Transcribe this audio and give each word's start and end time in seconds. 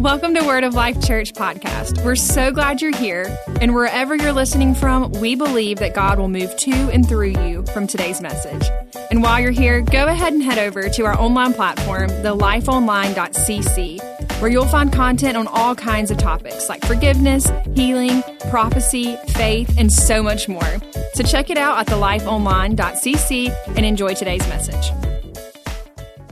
Welcome 0.00 0.32
to 0.32 0.40
Word 0.46 0.64
of 0.64 0.72
Life 0.72 1.06
Church 1.06 1.34
podcast. 1.34 2.02
We're 2.02 2.16
so 2.16 2.50
glad 2.50 2.80
you're 2.80 2.96
here, 2.96 3.36
and 3.60 3.74
wherever 3.74 4.16
you're 4.16 4.32
listening 4.32 4.74
from, 4.74 5.12
we 5.12 5.34
believe 5.34 5.78
that 5.80 5.94
God 5.94 6.18
will 6.18 6.30
move 6.30 6.56
to 6.56 6.72
and 6.72 7.06
through 7.06 7.38
you 7.44 7.66
from 7.74 7.86
today's 7.86 8.22
message. 8.22 8.66
And 9.10 9.22
while 9.22 9.38
you're 9.38 9.50
here, 9.50 9.82
go 9.82 10.06
ahead 10.06 10.32
and 10.32 10.42
head 10.42 10.56
over 10.56 10.88
to 10.88 11.04
our 11.04 11.20
online 11.20 11.52
platform, 11.52 12.08
thelifeonline.cc, 12.08 14.40
where 14.40 14.50
you'll 14.50 14.64
find 14.64 14.90
content 14.90 15.36
on 15.36 15.46
all 15.48 15.74
kinds 15.74 16.10
of 16.10 16.16
topics 16.16 16.70
like 16.70 16.82
forgiveness, 16.86 17.52
healing, 17.74 18.22
prophecy, 18.48 19.16
faith, 19.28 19.74
and 19.76 19.92
so 19.92 20.22
much 20.22 20.48
more. 20.48 20.78
So 21.12 21.24
check 21.24 21.50
it 21.50 21.58
out 21.58 21.78
at 21.78 21.88
thelifeonline.cc 21.88 23.76
and 23.76 23.84
enjoy 23.84 24.14
today's 24.14 24.48
message. 24.48 24.92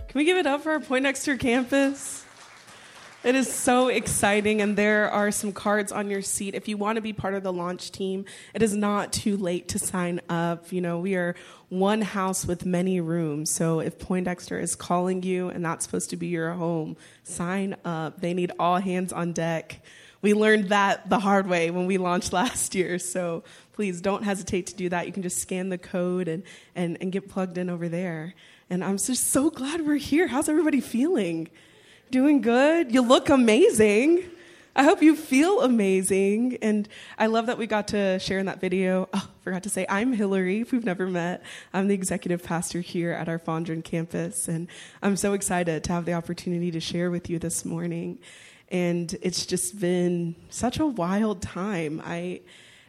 Can 0.08 0.14
we 0.14 0.24
give 0.24 0.38
it 0.38 0.46
up 0.46 0.62
for 0.62 0.72
our 0.72 0.80
Poindexter 0.80 1.36
campus? 1.36 2.17
It 3.24 3.34
is 3.34 3.52
so 3.52 3.88
exciting, 3.88 4.62
and 4.62 4.76
there 4.76 5.10
are 5.10 5.32
some 5.32 5.50
cards 5.50 5.90
on 5.90 6.08
your 6.08 6.22
seat. 6.22 6.54
If 6.54 6.68
you 6.68 6.76
want 6.76 6.96
to 6.96 7.02
be 7.02 7.12
part 7.12 7.34
of 7.34 7.42
the 7.42 7.52
launch 7.52 7.90
team, 7.90 8.24
it 8.54 8.62
is 8.62 8.76
not 8.76 9.12
too 9.12 9.36
late 9.36 9.66
to 9.68 9.78
sign 9.80 10.20
up. 10.28 10.72
You 10.72 10.80
know, 10.80 11.00
we 11.00 11.16
are 11.16 11.34
one 11.68 12.00
house 12.00 12.46
with 12.46 12.64
many 12.64 13.00
rooms. 13.00 13.50
So 13.50 13.80
if 13.80 13.98
Poindexter 13.98 14.60
is 14.60 14.76
calling 14.76 15.24
you 15.24 15.48
and 15.48 15.64
that's 15.64 15.84
supposed 15.84 16.10
to 16.10 16.16
be 16.16 16.28
your 16.28 16.52
home, 16.52 16.96
sign 17.24 17.74
up. 17.84 18.20
They 18.20 18.34
need 18.34 18.52
all 18.56 18.78
hands 18.78 19.12
on 19.12 19.32
deck. 19.32 19.80
We 20.22 20.32
learned 20.32 20.68
that 20.68 21.10
the 21.10 21.18
hard 21.18 21.48
way 21.48 21.72
when 21.72 21.86
we 21.86 21.98
launched 21.98 22.32
last 22.32 22.76
year. 22.76 23.00
So 23.00 23.42
please 23.72 24.00
don't 24.00 24.22
hesitate 24.22 24.68
to 24.68 24.76
do 24.76 24.90
that. 24.90 25.08
You 25.08 25.12
can 25.12 25.24
just 25.24 25.38
scan 25.38 25.70
the 25.70 25.78
code 25.78 26.28
and, 26.28 26.44
and, 26.76 26.96
and 27.00 27.10
get 27.10 27.28
plugged 27.28 27.58
in 27.58 27.68
over 27.68 27.88
there. 27.88 28.34
And 28.70 28.84
I'm 28.84 28.96
just 28.96 29.32
so 29.32 29.50
glad 29.50 29.84
we're 29.84 29.96
here. 29.96 30.28
How's 30.28 30.48
everybody 30.48 30.80
feeling? 30.80 31.48
Doing 32.10 32.40
good? 32.40 32.94
You 32.94 33.02
look 33.02 33.28
amazing. 33.28 34.24
I 34.74 34.82
hope 34.82 35.02
you 35.02 35.14
feel 35.14 35.60
amazing. 35.60 36.56
And 36.62 36.88
I 37.18 37.26
love 37.26 37.46
that 37.46 37.58
we 37.58 37.66
got 37.66 37.88
to 37.88 38.18
share 38.18 38.38
in 38.38 38.46
that 38.46 38.62
video. 38.62 39.10
Oh, 39.12 39.28
forgot 39.42 39.64
to 39.64 39.68
say, 39.68 39.84
I'm 39.90 40.14
Hillary, 40.14 40.62
if 40.62 40.72
we've 40.72 40.86
never 40.86 41.06
met. 41.06 41.42
I'm 41.74 41.86
the 41.86 41.94
executive 41.94 42.42
pastor 42.42 42.80
here 42.80 43.12
at 43.12 43.28
our 43.28 43.38
Fondren 43.38 43.84
campus. 43.84 44.48
And 44.48 44.68
I'm 45.02 45.16
so 45.16 45.34
excited 45.34 45.84
to 45.84 45.92
have 45.92 46.06
the 46.06 46.14
opportunity 46.14 46.70
to 46.70 46.80
share 46.80 47.10
with 47.10 47.28
you 47.28 47.38
this 47.38 47.66
morning. 47.66 48.20
And 48.70 49.14
it's 49.20 49.44
just 49.44 49.78
been 49.78 50.34
such 50.48 50.78
a 50.78 50.86
wild 50.86 51.42
time. 51.42 52.00
I, 52.02 52.40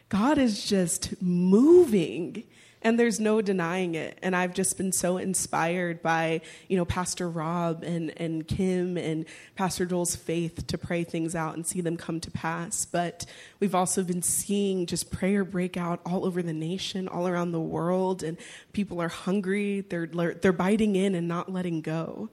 God 0.08 0.38
is 0.38 0.64
just 0.64 1.20
moving 1.20 2.44
and 2.82 2.98
there's 2.98 3.20
no 3.20 3.40
denying 3.40 3.94
it. 3.94 4.18
And 4.22 4.34
i've 4.34 4.54
just 4.54 4.76
been 4.76 4.92
so 4.92 5.16
inspired 5.16 6.02
by 6.02 6.40
you 6.68 6.76
know 6.76 6.84
pastor 6.84 7.28
rob 7.28 7.82
and, 7.82 8.12
and 8.16 8.46
kim 8.46 8.96
and 8.96 9.24
pastor 9.54 9.86
joel's 9.86 10.16
faith 10.16 10.66
to 10.66 10.78
pray 10.78 11.04
things 11.04 11.34
out 11.34 11.54
and 11.54 11.66
see 11.66 11.80
them 11.80 11.96
come 11.96 12.20
to 12.20 12.30
pass. 12.30 12.84
But 12.84 13.26
we've 13.58 13.74
also 13.74 14.02
been 14.02 14.22
seeing 14.22 14.86
just 14.86 15.10
prayer 15.10 15.44
break 15.44 15.76
out 15.76 16.00
all 16.06 16.24
over 16.24 16.42
the 16.42 16.52
nation 16.52 17.08
all 17.08 17.28
around 17.28 17.52
the 17.52 17.60
world. 17.60 18.22
And 18.22 18.38
people 18.72 19.00
are 19.00 19.08
hungry. 19.08 19.82
They're 19.82 20.06
they're 20.06 20.52
biting 20.52 20.96
in 20.96 21.14
and 21.14 21.28
not 21.28 21.52
letting 21.52 21.80
go. 21.80 22.30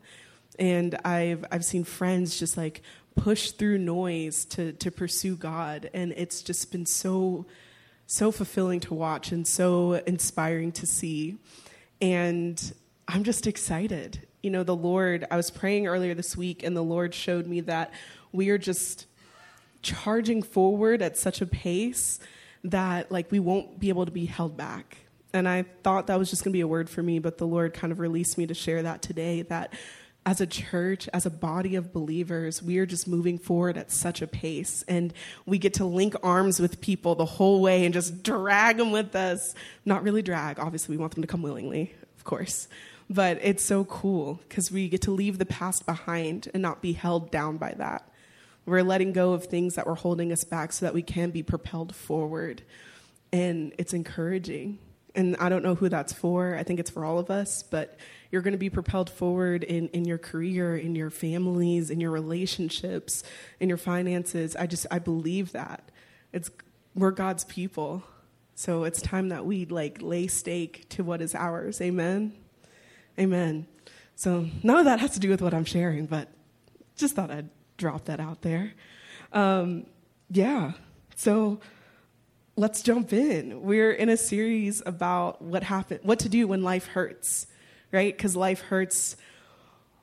And 0.59 0.97
i've 1.05 1.45
i've 1.51 1.65
seen 1.65 1.83
friends 1.83 2.39
just 2.39 2.57
like 2.57 2.81
push 3.15 3.51
through 3.51 3.79
noise 3.79 4.45
to 4.45 4.73
to 4.73 4.91
pursue 4.91 5.35
god. 5.35 5.89
And 5.93 6.13
it's 6.15 6.41
just 6.41 6.71
been 6.71 6.85
so 6.85 7.45
so 8.07 8.31
fulfilling 8.31 8.79
to 8.79 8.93
watch 8.93 9.31
and 9.31 9.45
so 9.45 9.93
inspiring 10.07 10.71
to 10.71 10.87
see. 10.87 11.37
And 12.01 12.73
I'm 13.07 13.23
just 13.23 13.45
excited. 13.45 14.25
You 14.41 14.49
know, 14.49 14.63
the 14.63 14.75
Lord, 14.75 15.27
I 15.29 15.35
was 15.35 15.51
praying 15.51 15.87
earlier 15.87 16.13
this 16.13 16.35
week, 16.35 16.63
and 16.63 16.75
the 16.75 16.83
Lord 16.83 17.13
showed 17.13 17.47
me 17.47 17.59
that 17.61 17.91
we 18.31 18.49
are 18.49 18.57
just 18.57 19.05
charging 19.81 20.41
forward 20.41 21.01
at 21.01 21.17
such 21.17 21.41
a 21.41 21.45
pace 21.45 22.19
that, 22.63 23.11
like, 23.11 23.31
we 23.31 23.39
won't 23.39 23.79
be 23.79 23.89
able 23.89 24.05
to 24.05 24.11
be 24.11 24.25
held 24.25 24.57
back. 24.57 24.97
And 25.33 25.47
I 25.47 25.65
thought 25.83 26.07
that 26.07 26.17
was 26.17 26.29
just 26.29 26.43
going 26.43 26.51
to 26.51 26.57
be 26.57 26.61
a 26.61 26.67
word 26.67 26.89
for 26.89 27.03
me, 27.03 27.19
but 27.19 27.37
the 27.37 27.47
Lord 27.47 27.73
kind 27.73 27.91
of 27.91 27.99
released 27.99 28.37
me 28.37 28.47
to 28.47 28.53
share 28.53 28.83
that 28.83 29.01
today 29.01 29.41
that 29.43 29.73
as 30.27 30.41
a 30.41 30.45
church, 30.45 31.07
as 31.13 31.25
a 31.25 31.29
body 31.29 31.75
of 31.75 31.93
believers, 31.93 32.61
we 32.61 32.79
are 32.79 32.85
just 32.85 33.07
moving 33.07 33.37
forward 33.37 33.77
at 33.77 33.89
such 33.89 34.21
a 34.21 34.27
pace. 34.27 34.83
And 34.85 35.13
we 35.45 35.57
get 35.57 35.75
to 35.75 35.85
link 35.85 36.15
arms 36.21 36.59
with 36.59 36.81
people 36.81 37.15
the 37.15 37.23
whole 37.23 37.61
way 37.61 37.85
and 37.85 37.93
just 37.93 38.23
drag 38.23 38.75
them 38.75 38.91
with 38.91 39.15
us. 39.15 39.55
Not 39.85 40.03
really 40.03 40.21
drag, 40.21 40.59
obviously, 40.59 40.97
we 40.97 40.99
want 40.99 41.15
them 41.15 41.21
to 41.21 41.27
come 41.29 41.41
willingly, 41.41 41.95
of 42.17 42.25
course. 42.25 42.67
But 43.09 43.39
it's 43.41 43.63
so 43.63 43.85
cool 43.85 44.41
because 44.49 44.69
we 44.69 44.89
get 44.89 45.03
to 45.03 45.11
leave 45.11 45.37
the 45.37 45.45
past 45.45 45.85
behind 45.85 46.49
and 46.53 46.61
not 46.61 46.81
be 46.81 46.91
held 46.91 47.31
down 47.31 47.55
by 47.55 47.75
that. 47.77 48.11
We're 48.65 48.83
letting 48.83 49.13
go 49.13 49.31
of 49.31 49.45
things 49.45 49.75
that 49.75 49.87
were 49.87 49.95
holding 49.95 50.33
us 50.33 50.43
back 50.43 50.73
so 50.73 50.87
that 50.87 50.93
we 50.93 51.03
can 51.03 51.29
be 51.29 51.41
propelled 51.41 51.95
forward. 51.95 52.63
And 53.31 53.73
it's 53.77 53.93
encouraging. 53.93 54.79
And 55.15 55.37
I 55.37 55.47
don't 55.47 55.63
know 55.63 55.75
who 55.75 55.87
that's 55.87 56.11
for. 56.11 56.53
I 56.53 56.63
think 56.63 56.81
it's 56.81 56.89
for 56.89 57.05
all 57.05 57.17
of 57.17 57.31
us, 57.31 57.63
but 57.63 57.97
you're 58.31 58.41
going 58.41 58.53
to 58.53 58.57
be 58.57 58.69
propelled 58.69 59.09
forward 59.09 59.63
in, 59.63 59.87
in 59.89 60.05
your 60.05 60.17
career, 60.17 60.75
in 60.75 60.95
your 60.95 61.09
families, 61.09 61.89
in 61.89 61.99
your 61.99 62.11
relationships, 62.11 63.23
in 63.59 63.69
your 63.69 63.77
finances. 63.77 64.55
I 64.55 64.67
just, 64.67 64.85
I 64.91 64.99
believe 64.99 65.53
that. 65.53 65.91
It's, 66.33 66.51
we're 66.93 67.11
God's 67.11 67.43
people. 67.45 68.03
So 68.55 68.83
it's 68.83 69.01
time 69.01 69.29
that 69.29 69.45
we 69.45 69.65
like 69.65 70.01
lay 70.01 70.27
stake 70.27 70.89
to 70.89 71.03
what 71.03 71.21
is 71.21 71.35
ours. 71.35 71.79
Amen. 71.79 72.33
Amen. 73.19 73.67
So 74.15 74.47
none 74.63 74.79
of 74.79 74.85
that 74.85 74.99
has 74.99 75.11
to 75.11 75.19
do 75.19 75.29
with 75.29 75.41
what 75.41 75.53
I'm 75.53 75.65
sharing, 75.65 76.07
but 76.07 76.27
just 76.95 77.15
thought 77.15 77.29
I'd 77.29 77.49
drop 77.77 78.05
that 78.05 78.19
out 78.19 78.41
there. 78.41 78.73
Um, 79.31 79.85
yeah. 80.29 80.73
So 81.15 81.59
let's 82.55 82.81
jump 82.81 83.13
in. 83.13 83.61
We're 83.61 83.91
in 83.91 84.09
a 84.09 84.17
series 84.17 84.81
about 84.85 85.41
what 85.41 85.63
happened, 85.63 85.99
what 86.03 86.19
to 86.19 86.29
do 86.29 86.47
when 86.47 86.63
life 86.63 86.87
hurts 86.87 87.47
right? 87.91 88.15
Because 88.15 88.35
life 88.35 88.61
hurts 88.61 89.15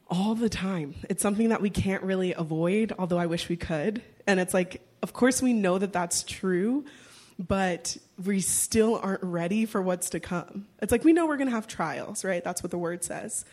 all 0.09 0.35
the 0.35 0.49
time. 0.49 0.95
It's 1.09 1.23
something 1.23 1.49
that 1.49 1.61
we 1.61 1.71
can't 1.71 2.03
really 2.03 2.35
avoid, 2.35 2.93
although 2.99 3.19
I 3.19 3.27
wish 3.27 3.49
we 3.49 3.57
could. 3.57 4.03
And 4.27 4.39
it's 4.41 4.55
like, 4.55 4.81
of 5.03 5.13
course, 5.13 5.43
we 5.43 5.53
know 5.53 5.79
that 5.79 5.93
that's 5.93 6.23
true, 6.23 6.85
but 7.39 7.97
we 8.23 8.41
still 8.41 8.99
aren't 9.03 9.23
ready 9.23 9.67
for 9.67 9.83
what's 9.83 10.11
to 10.11 10.21
come. 10.21 10.67
It's 10.81 10.93
like 10.93 11.05
we 11.05 11.13
know 11.13 11.27
we're 11.27 11.37
going 11.37 11.49
to 11.49 11.55
have 11.55 11.67
trials, 11.67 12.25
right? 12.25 12.45
That's 12.45 12.63
what 12.63 12.71
the 12.71 12.79
word 12.79 13.05
says. 13.05 13.45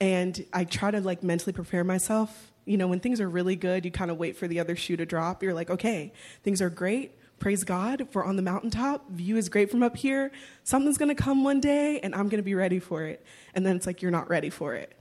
And 0.00 0.44
I 0.52 0.64
try 0.64 0.90
to 0.90 1.00
like 1.00 1.22
mentally 1.22 1.52
prepare 1.52 1.84
myself. 1.84 2.52
You 2.64 2.76
know, 2.76 2.88
when 2.88 3.00
things 3.00 3.20
are 3.20 3.28
really 3.28 3.56
good, 3.56 3.84
you 3.84 3.90
kind 3.90 4.10
of 4.10 4.18
wait 4.18 4.36
for 4.36 4.48
the 4.48 4.60
other 4.60 4.74
shoe 4.74 4.96
to 4.96 5.06
drop. 5.06 5.42
You're 5.42 5.54
like, 5.54 5.70
okay, 5.70 6.12
things 6.42 6.60
are 6.62 6.70
great 6.70 7.12
praise 7.38 7.64
God, 7.64 8.08
we're 8.12 8.24
on 8.24 8.36
the 8.36 8.42
mountaintop, 8.42 9.08
view 9.10 9.36
is 9.36 9.48
great 9.48 9.70
from 9.70 9.82
up 9.82 9.96
here. 9.96 10.32
Something's 10.62 10.98
gonna 10.98 11.14
come 11.14 11.44
one 11.44 11.60
day 11.60 12.00
and 12.00 12.14
I'm 12.14 12.28
gonna 12.28 12.42
be 12.42 12.54
ready 12.54 12.78
for 12.78 13.04
it. 13.04 13.24
And 13.54 13.66
then 13.66 13.76
it's 13.76 13.86
like 13.86 14.02
you're 14.02 14.10
not 14.10 14.28
ready 14.28 14.50
for 14.50 14.74
it. 14.74 14.92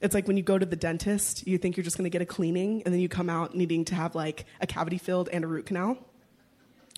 It's 0.00 0.14
like 0.14 0.28
when 0.28 0.36
you 0.36 0.42
go 0.42 0.58
to 0.58 0.66
the 0.66 0.76
dentist, 0.76 1.46
you 1.46 1.58
think 1.58 1.76
you're 1.76 1.84
just 1.84 1.96
gonna 1.96 2.10
get 2.10 2.22
a 2.22 2.26
cleaning 2.26 2.82
and 2.84 2.92
then 2.92 3.00
you 3.00 3.08
come 3.08 3.30
out 3.30 3.54
needing 3.54 3.84
to 3.86 3.94
have 3.94 4.14
like 4.14 4.44
a 4.60 4.66
cavity 4.66 4.98
filled 4.98 5.28
and 5.28 5.44
a 5.44 5.46
root 5.46 5.66
canal. 5.66 5.98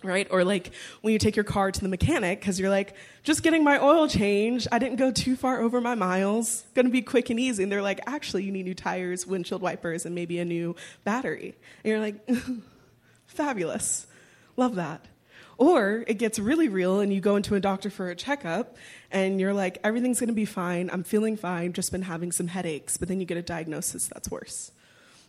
Right? 0.02 0.26
Or 0.30 0.44
like 0.44 0.72
when 1.02 1.12
you 1.12 1.18
take 1.18 1.36
your 1.36 1.44
car 1.44 1.70
to 1.70 1.80
the 1.80 1.88
mechanic 1.88 2.40
because 2.40 2.58
you're 2.58 2.70
like, 2.70 2.94
just 3.22 3.42
getting 3.42 3.62
my 3.62 3.78
oil 3.78 4.08
change. 4.08 4.66
I 4.72 4.78
didn't 4.78 4.96
go 4.96 5.10
too 5.10 5.36
far 5.36 5.60
over 5.60 5.80
my 5.80 5.94
miles. 5.94 6.64
Gonna 6.74 6.88
be 6.88 7.02
quick 7.02 7.28
and 7.28 7.38
easy. 7.38 7.62
And 7.62 7.70
they're 7.70 7.82
like, 7.82 8.00
actually, 8.06 8.44
you 8.44 8.52
need 8.52 8.64
new 8.64 8.74
tires, 8.74 9.26
windshield 9.26 9.60
wipers, 9.60 10.06
and 10.06 10.14
maybe 10.14 10.38
a 10.38 10.44
new 10.44 10.74
battery. 11.04 11.54
And 11.84 11.90
you're 11.90 12.00
like, 12.00 12.16
fabulous. 13.26 14.06
Love 14.60 14.74
that. 14.74 15.06
Or 15.56 16.04
it 16.06 16.18
gets 16.18 16.38
really 16.38 16.68
real 16.68 17.00
and 17.00 17.10
you 17.10 17.22
go 17.22 17.36
into 17.36 17.54
a 17.54 17.60
doctor 17.60 17.88
for 17.88 18.10
a 18.10 18.14
checkup 18.14 18.76
and 19.10 19.40
you're 19.40 19.54
like, 19.54 19.78
everything's 19.82 20.20
gonna 20.20 20.34
be 20.34 20.44
fine, 20.44 20.90
I'm 20.92 21.02
feeling 21.02 21.38
fine, 21.38 21.72
just 21.72 21.90
been 21.90 22.02
having 22.02 22.30
some 22.30 22.46
headaches, 22.46 22.98
but 22.98 23.08
then 23.08 23.20
you 23.20 23.24
get 23.24 23.38
a 23.38 23.42
diagnosis 23.42 24.08
that's 24.08 24.30
worse. 24.30 24.70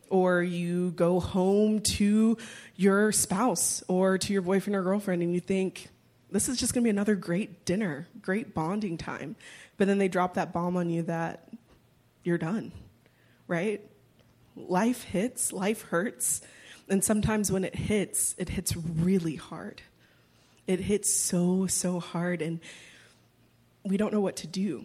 Or 0.09 0.43
you 0.43 0.91
go 0.91 1.21
home 1.21 1.79
to 1.79 2.37
your 2.75 3.13
spouse 3.13 3.85
or 3.87 4.17
to 4.17 4.33
your 4.33 4.41
boyfriend 4.41 4.75
or 4.75 4.81
girlfriend 4.81 5.23
and 5.23 5.33
you 5.33 5.39
think, 5.39 5.87
this 6.29 6.49
is 6.49 6.57
just 6.57 6.73
gonna 6.73 6.83
be 6.83 6.89
another 6.89 7.15
great 7.15 7.63
dinner, 7.63 8.09
great 8.21 8.53
bonding 8.53 8.97
time. 8.97 9.37
But 9.77 9.87
then 9.87 9.97
they 9.97 10.09
drop 10.09 10.33
that 10.33 10.51
bomb 10.51 10.75
on 10.75 10.89
you 10.89 11.03
that 11.03 11.47
you're 12.25 12.37
done, 12.37 12.73
right? 13.47 13.79
Life 14.57 15.03
hits, 15.03 15.53
life 15.53 15.83
hurts 15.83 16.41
and 16.91 17.03
sometimes 17.03 17.51
when 17.51 17.63
it 17.63 17.73
hits, 17.73 18.35
it 18.37 18.49
hits 18.49 18.75
really 18.75 19.37
hard. 19.37 19.81
It 20.67 20.81
hits 20.81 21.13
so, 21.13 21.65
so 21.65 22.01
hard, 22.01 22.41
and 22.41 22.59
we 23.83 23.95
don't 23.95 24.13
know 24.13 24.19
what 24.19 24.35
to 24.37 24.47
do. 24.47 24.83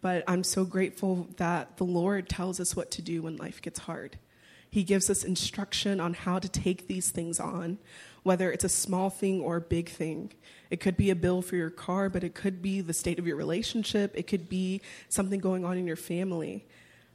But 0.00 0.24
I'm 0.26 0.42
so 0.42 0.64
grateful 0.64 1.28
that 1.36 1.76
the 1.76 1.84
Lord 1.84 2.28
tells 2.28 2.58
us 2.58 2.74
what 2.74 2.90
to 2.90 3.02
do 3.02 3.22
when 3.22 3.36
life 3.36 3.62
gets 3.62 3.78
hard. 3.78 4.18
He 4.68 4.82
gives 4.82 5.08
us 5.08 5.22
instruction 5.22 6.00
on 6.00 6.14
how 6.14 6.40
to 6.40 6.48
take 6.48 6.88
these 6.88 7.10
things 7.10 7.38
on, 7.38 7.78
whether 8.24 8.50
it's 8.50 8.64
a 8.64 8.68
small 8.68 9.08
thing 9.08 9.40
or 9.40 9.56
a 9.56 9.60
big 9.60 9.88
thing. 9.88 10.32
It 10.68 10.80
could 10.80 10.96
be 10.96 11.10
a 11.10 11.14
bill 11.14 11.42
for 11.42 11.54
your 11.54 11.70
car, 11.70 12.10
but 12.10 12.24
it 12.24 12.34
could 12.34 12.60
be 12.60 12.80
the 12.80 12.92
state 12.92 13.20
of 13.20 13.26
your 13.26 13.36
relationship. 13.36 14.12
It 14.16 14.26
could 14.26 14.48
be 14.48 14.80
something 15.08 15.38
going 15.38 15.64
on 15.64 15.78
in 15.78 15.86
your 15.86 15.94
family. 15.94 16.66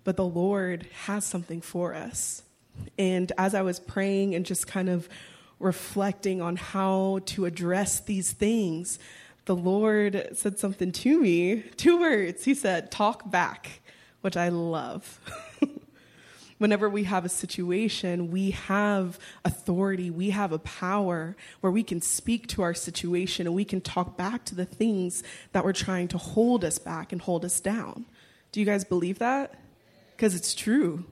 But 0.06 0.16
the 0.16 0.26
Lord 0.26 0.88
has 1.04 1.26
something 1.26 1.60
for 1.60 1.94
us. 1.94 2.44
And 2.98 3.32
as 3.38 3.56
I 3.56 3.62
was 3.62 3.80
praying 3.80 4.36
and 4.36 4.46
just 4.46 4.68
kind 4.68 4.90
of 4.90 5.10
reflecting 5.60 6.42
on 6.42 6.56
how 6.56 7.20
to 7.26 7.46
address 7.46 8.00
these 8.00 8.32
things, 8.32 9.00
the 9.46 9.56
Lord 9.56 10.30
said 10.34 10.60
something 10.60 10.92
to 10.92 11.20
me. 11.20 11.64
Two 11.76 12.00
words. 12.00 12.46
He 12.46 12.54
said, 12.54 12.92
Talk 12.92 13.30
back, 13.30 13.82
which 14.22 14.38
I 14.38 14.50
love. 14.50 15.20
Whenever 16.60 16.90
we 16.90 17.06
have 17.06 17.24
a 17.24 17.30
situation, 17.30 18.32
we 18.32 18.52
have 18.52 19.18
authority, 19.46 20.10
we 20.10 20.30
have 20.32 20.52
a 20.52 20.60
power 20.60 21.36
where 21.62 21.72
we 21.72 21.84
can 21.84 22.02
speak 22.02 22.48
to 22.48 22.62
our 22.62 22.74
situation 22.74 23.48
and 23.48 23.56
we 23.56 23.64
can 23.64 23.80
talk 23.80 24.18
back 24.18 24.44
to 24.46 24.56
the 24.56 24.66
things 24.66 25.24
that 25.54 25.64
were 25.64 25.74
trying 25.74 26.10
to 26.10 26.18
hold 26.18 26.66
us 26.66 26.78
back 26.78 27.14
and 27.14 27.22
hold 27.22 27.46
us 27.46 27.62
down. 27.62 28.06
Do 28.52 28.60
you 28.60 28.66
guys 28.66 28.84
believe 28.84 29.20
that? 29.20 29.56
Because 30.16 30.36
it's 30.36 30.54
true. 30.54 31.06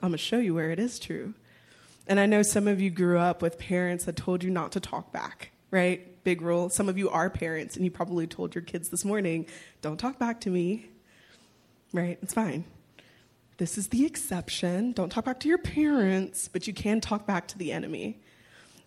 I'm 0.00 0.10
going 0.10 0.12
to 0.12 0.18
show 0.18 0.38
you 0.38 0.54
where 0.54 0.70
it 0.70 0.78
is 0.78 0.98
true. 0.98 1.34
And 2.06 2.18
I 2.18 2.24
know 2.24 2.42
some 2.42 2.66
of 2.66 2.80
you 2.80 2.88
grew 2.90 3.18
up 3.18 3.42
with 3.42 3.58
parents 3.58 4.06
that 4.06 4.16
told 4.16 4.42
you 4.42 4.50
not 4.50 4.72
to 4.72 4.80
talk 4.80 5.12
back, 5.12 5.50
right? 5.70 6.24
Big 6.24 6.40
rule. 6.40 6.70
Some 6.70 6.88
of 6.88 6.96
you 6.96 7.10
are 7.10 7.28
parents, 7.28 7.76
and 7.76 7.84
you 7.84 7.90
probably 7.90 8.26
told 8.26 8.54
your 8.54 8.62
kids 8.62 8.88
this 8.88 9.04
morning, 9.04 9.46
don't 9.82 9.98
talk 9.98 10.18
back 10.18 10.40
to 10.40 10.50
me, 10.50 10.88
right? 11.92 12.18
It's 12.22 12.32
fine. 12.32 12.64
This 13.58 13.76
is 13.76 13.88
the 13.88 14.06
exception. 14.06 14.92
Don't 14.92 15.10
talk 15.10 15.26
back 15.26 15.38
to 15.40 15.48
your 15.48 15.58
parents, 15.58 16.48
but 16.48 16.66
you 16.66 16.72
can 16.72 17.02
talk 17.02 17.26
back 17.26 17.46
to 17.48 17.58
the 17.58 17.72
enemy. 17.72 18.18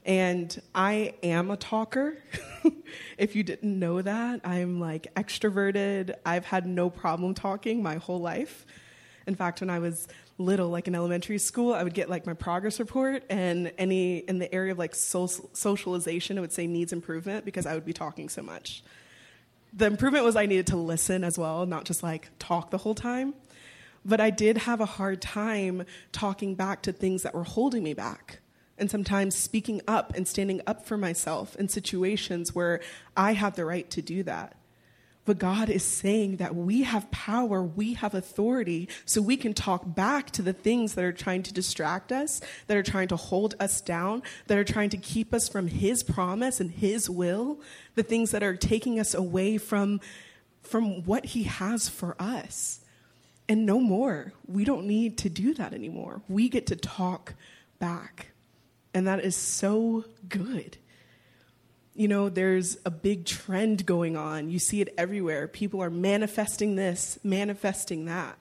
And 0.04 0.60
I 0.74 1.14
am 1.22 1.52
a 1.52 1.58
talker. 1.58 2.18
if 3.20 3.36
you 3.36 3.44
didn't 3.44 3.78
know 3.78 4.02
that, 4.02 4.42
I'm 4.44 4.80
like 4.80 5.14
extroverted. 5.16 6.16
I've 6.26 6.46
had 6.46 6.66
no 6.66 6.90
problem 6.90 7.36
talking 7.36 7.84
my 7.84 7.98
whole 7.98 8.20
life. 8.20 8.66
In 9.28 9.36
fact, 9.36 9.62
when 9.62 9.70
I 9.70 9.80
was 9.80 10.08
little, 10.38 10.70
like 10.70 10.88
in 10.88 10.96
elementary 10.96 11.38
school, 11.38 11.74
I 11.74 11.84
would 11.84 11.94
get 11.94 12.10
like 12.10 12.26
my 12.26 12.34
progress 12.34 12.80
report, 12.80 13.24
and 13.30 13.72
any 13.78 14.18
in 14.18 14.40
the 14.40 14.54
area 14.54 14.72
of 14.72 14.80
like 14.80 14.96
social, 14.96 15.50
socialization, 15.54 16.38
it 16.38 16.42
would 16.42 16.52
say 16.52 16.68
needs 16.68 16.94
improvement 16.94 17.46
because 17.46 17.66
I 17.66 17.76
would 17.76 17.86
be 17.86 17.94
talking 17.94 18.30
so 18.30 18.42
much. 18.42 18.84
The 19.74 19.86
improvement 19.86 20.24
was 20.24 20.36
I 20.36 20.46
needed 20.46 20.68
to 20.68 20.78
listen 20.78 21.24
as 21.24 21.38
well, 21.38 21.66
not 21.66 21.86
just 21.86 22.04
like 22.04 22.30
talk 22.40 22.72
the 22.72 22.78
whole 22.78 22.96
time. 22.96 23.34
But 24.06 24.20
I 24.20 24.30
did 24.32 24.58
have 24.58 24.82
a 24.82 24.86
hard 24.86 25.22
time 25.22 25.86
talking 26.12 26.56
back 26.56 26.82
to 26.84 26.92
things 26.92 27.24
that 27.24 27.34
were 27.34 27.46
holding 27.46 27.84
me 27.84 27.94
back. 27.94 28.40
And 28.78 28.92
sometimes 28.92 29.36
speaking 29.36 29.82
up 29.88 30.14
and 30.16 30.28
standing 30.28 30.62
up 30.68 30.86
for 30.86 30.98
myself 30.98 31.56
in 31.56 31.70
situations 31.70 32.54
where 32.54 32.82
I 33.16 33.34
have 33.34 33.56
the 33.56 33.66
right 33.66 33.90
to 33.92 34.02
do 34.02 34.24
that. 34.24 34.56
But 35.26 35.40
God 35.40 35.70
is 35.70 35.84
saying 35.84 36.38
that 36.38 36.54
we 36.54 36.84
have 36.84 37.10
power, 37.10 37.64
we 37.64 37.94
have 37.94 38.14
authority, 38.14 38.90
so 39.06 39.22
we 39.22 39.38
can 39.38 39.54
talk 39.54 39.96
back 39.96 40.32
to 40.32 40.42
the 40.42 40.52
things 40.52 40.96
that 40.96 41.06
are 41.06 41.14
trying 41.14 41.44
to 41.44 41.54
distract 41.54 42.12
us, 42.12 42.42
that 42.68 42.76
are 42.76 42.84
trying 42.84 43.08
to 43.08 43.16
hold 43.16 43.56
us 43.60 43.80
down, 43.80 44.22
that 44.48 44.58
are 44.58 44.66
trying 44.66 44.90
to 44.90 44.98
keep 44.98 45.34
us 45.34 45.48
from 45.48 45.68
His 45.68 46.04
promise 46.04 46.60
and 46.60 46.72
His 46.72 47.10
will, 47.10 47.62
the 47.96 48.04
things 48.04 48.32
that 48.32 48.44
are 48.44 48.58
taking 48.58 49.00
us 49.00 49.14
away 49.14 49.58
from, 49.58 50.02
from 50.62 51.04
what 51.04 51.26
He 51.28 51.44
has 51.44 51.88
for 51.88 52.18
us. 52.20 52.82
And 53.48 53.66
no 53.66 53.80
more. 53.80 54.34
We 54.46 54.66
don't 54.66 54.88
need 54.88 55.18
to 55.20 55.30
do 55.30 55.54
that 55.54 55.74
anymore. 55.74 56.22
We 56.28 56.50
get 56.50 56.68
to 56.68 56.76
talk 56.76 57.36
back. 57.80 58.32
And 58.94 59.08
that 59.08 59.24
is 59.24 59.36
so 59.36 60.06
good 60.28 60.78
you 61.96 62.08
know, 62.08 62.30
there's 62.30 62.78
a 62.86 62.92
big 62.92 63.26
trend 63.26 63.86
going 63.86 64.18
on. 64.18 64.50
You 64.50 64.60
see 64.60 64.82
it 64.82 64.94
everywhere. 64.98 65.48
People 65.48 65.82
are 65.84 65.90
manifesting 65.90 66.76
this, 66.76 67.20
manifesting 67.24 68.06
that. 68.06 68.38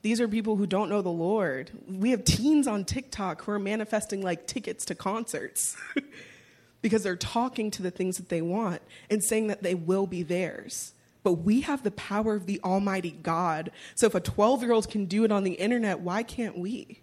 These 0.00 0.20
are 0.20 0.26
people 0.26 0.56
who 0.56 0.66
don't 0.66 0.88
know 0.88 1.02
the 1.02 1.10
Lord. 1.10 1.70
We 1.86 2.10
have 2.10 2.24
teens 2.24 2.66
on 2.66 2.84
TikTok 2.84 3.42
who 3.42 3.52
are 3.52 3.58
manifesting 3.58 4.22
like 4.22 4.46
tickets 4.46 4.84
to 4.86 4.94
concerts 4.94 5.76
because 6.82 7.02
they're 7.02 7.14
talking 7.14 7.70
to 7.72 7.82
the 7.82 7.90
things 7.90 8.16
that 8.16 8.28
they 8.28 8.42
want 8.42 8.82
and 9.10 9.22
saying 9.22 9.46
that 9.46 9.62
they 9.62 9.74
will 9.74 10.06
be 10.06 10.22
theirs. 10.22 10.94
But 11.22 11.34
we 11.34 11.60
have 11.60 11.84
the 11.84 11.92
power 11.92 12.34
of 12.34 12.46
the 12.46 12.60
Almighty 12.64 13.12
God. 13.12 13.70
So 13.94 14.06
if 14.06 14.16
a 14.16 14.20
12 14.20 14.62
year 14.62 14.72
old 14.72 14.90
can 14.90 15.04
do 15.04 15.24
it 15.24 15.30
on 15.30 15.44
the 15.44 15.52
internet, 15.52 16.00
why 16.00 16.24
can't 16.24 16.58
we? 16.58 17.00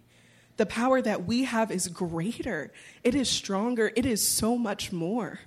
The 0.58 0.66
power 0.66 1.00
that 1.00 1.24
we 1.24 1.44
have 1.44 1.70
is 1.70 1.88
greater, 1.88 2.70
it 3.02 3.14
is 3.14 3.30
stronger, 3.30 3.92
it 3.96 4.04
is 4.04 4.26
so 4.26 4.58
much 4.58 4.92
more. 4.92 5.40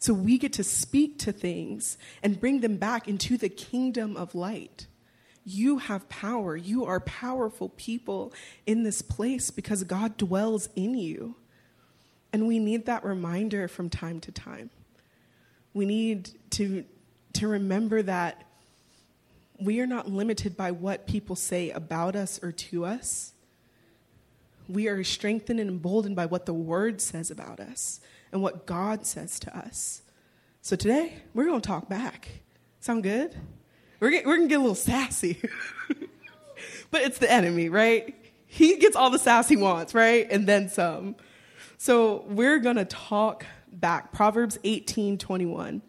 So 0.00 0.14
we 0.14 0.38
get 0.38 0.54
to 0.54 0.64
speak 0.64 1.18
to 1.20 1.32
things 1.32 1.98
and 2.22 2.40
bring 2.40 2.60
them 2.60 2.78
back 2.78 3.06
into 3.06 3.36
the 3.36 3.50
kingdom 3.50 4.16
of 4.16 4.34
light. 4.34 4.86
You 5.44 5.76
have 5.76 6.08
power. 6.08 6.56
You 6.56 6.86
are 6.86 7.00
powerful 7.00 7.68
people 7.68 8.32
in 8.64 8.82
this 8.82 9.02
place 9.02 9.50
because 9.50 9.84
God 9.84 10.16
dwells 10.16 10.70
in 10.74 10.94
you. 10.94 11.36
And 12.32 12.48
we 12.48 12.58
need 12.58 12.86
that 12.86 13.04
reminder 13.04 13.68
from 13.68 13.90
time 13.90 14.20
to 14.20 14.32
time. 14.32 14.70
We 15.74 15.84
need 15.84 16.30
to, 16.52 16.84
to 17.34 17.48
remember 17.48 18.00
that 18.00 18.44
we 19.60 19.80
are 19.80 19.86
not 19.86 20.10
limited 20.10 20.56
by 20.56 20.70
what 20.70 21.06
people 21.06 21.36
say 21.36 21.70
about 21.70 22.16
us 22.16 22.40
or 22.42 22.52
to 22.52 22.86
us. 22.86 23.34
We 24.66 24.88
are 24.88 25.04
strengthened 25.04 25.60
and 25.60 25.68
emboldened 25.68 26.16
by 26.16 26.24
what 26.24 26.46
the 26.46 26.54
word 26.54 27.02
says 27.02 27.30
about 27.30 27.60
us 27.60 28.00
and 28.32 28.42
what 28.42 28.66
God 28.66 29.06
says 29.06 29.38
to 29.40 29.56
us. 29.56 30.02
So 30.62 30.76
today, 30.76 31.14
we're 31.34 31.46
going 31.46 31.60
to 31.60 31.66
talk 31.66 31.88
back. 31.88 32.28
Sound 32.80 33.02
good? 33.02 33.34
We're, 33.98 34.10
we're 34.10 34.36
going 34.36 34.42
to 34.42 34.48
get 34.48 34.58
a 34.58 34.60
little 34.60 34.74
sassy. 34.74 35.40
but 36.90 37.02
it's 37.02 37.18
the 37.18 37.30
enemy, 37.30 37.68
right? 37.68 38.14
He 38.46 38.76
gets 38.76 38.96
all 38.96 39.10
the 39.10 39.18
sass 39.18 39.48
he 39.48 39.56
wants, 39.56 39.94
right? 39.94 40.26
And 40.30 40.46
then 40.46 40.68
some. 40.68 41.16
So 41.78 42.24
we're 42.28 42.58
going 42.58 42.76
to 42.76 42.84
talk 42.84 43.46
back. 43.72 44.12
Proverbs 44.12 44.58
18 44.64 45.18
21. 45.18 45.82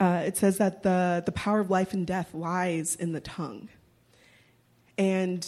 Uh, 0.00 0.22
it 0.24 0.36
says 0.36 0.58
that 0.58 0.84
the, 0.84 1.22
the 1.26 1.32
power 1.32 1.58
of 1.58 1.70
life 1.70 1.92
and 1.92 2.06
death 2.06 2.32
lies 2.32 2.94
in 2.94 3.12
the 3.12 3.20
tongue. 3.20 3.68
And 4.96 5.46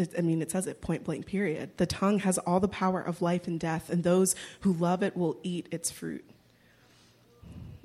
it, 0.00 0.14
I 0.18 0.22
mean, 0.22 0.42
it 0.42 0.50
says 0.50 0.66
it 0.66 0.80
point 0.80 1.04
blank, 1.04 1.26
period. 1.26 1.76
The 1.76 1.86
tongue 1.86 2.18
has 2.20 2.38
all 2.38 2.60
the 2.60 2.68
power 2.68 3.00
of 3.00 3.22
life 3.22 3.46
and 3.46 3.60
death, 3.60 3.90
and 3.90 4.02
those 4.02 4.34
who 4.60 4.72
love 4.72 5.02
it 5.02 5.16
will 5.16 5.38
eat 5.42 5.68
its 5.70 5.90
fruit. 5.90 6.24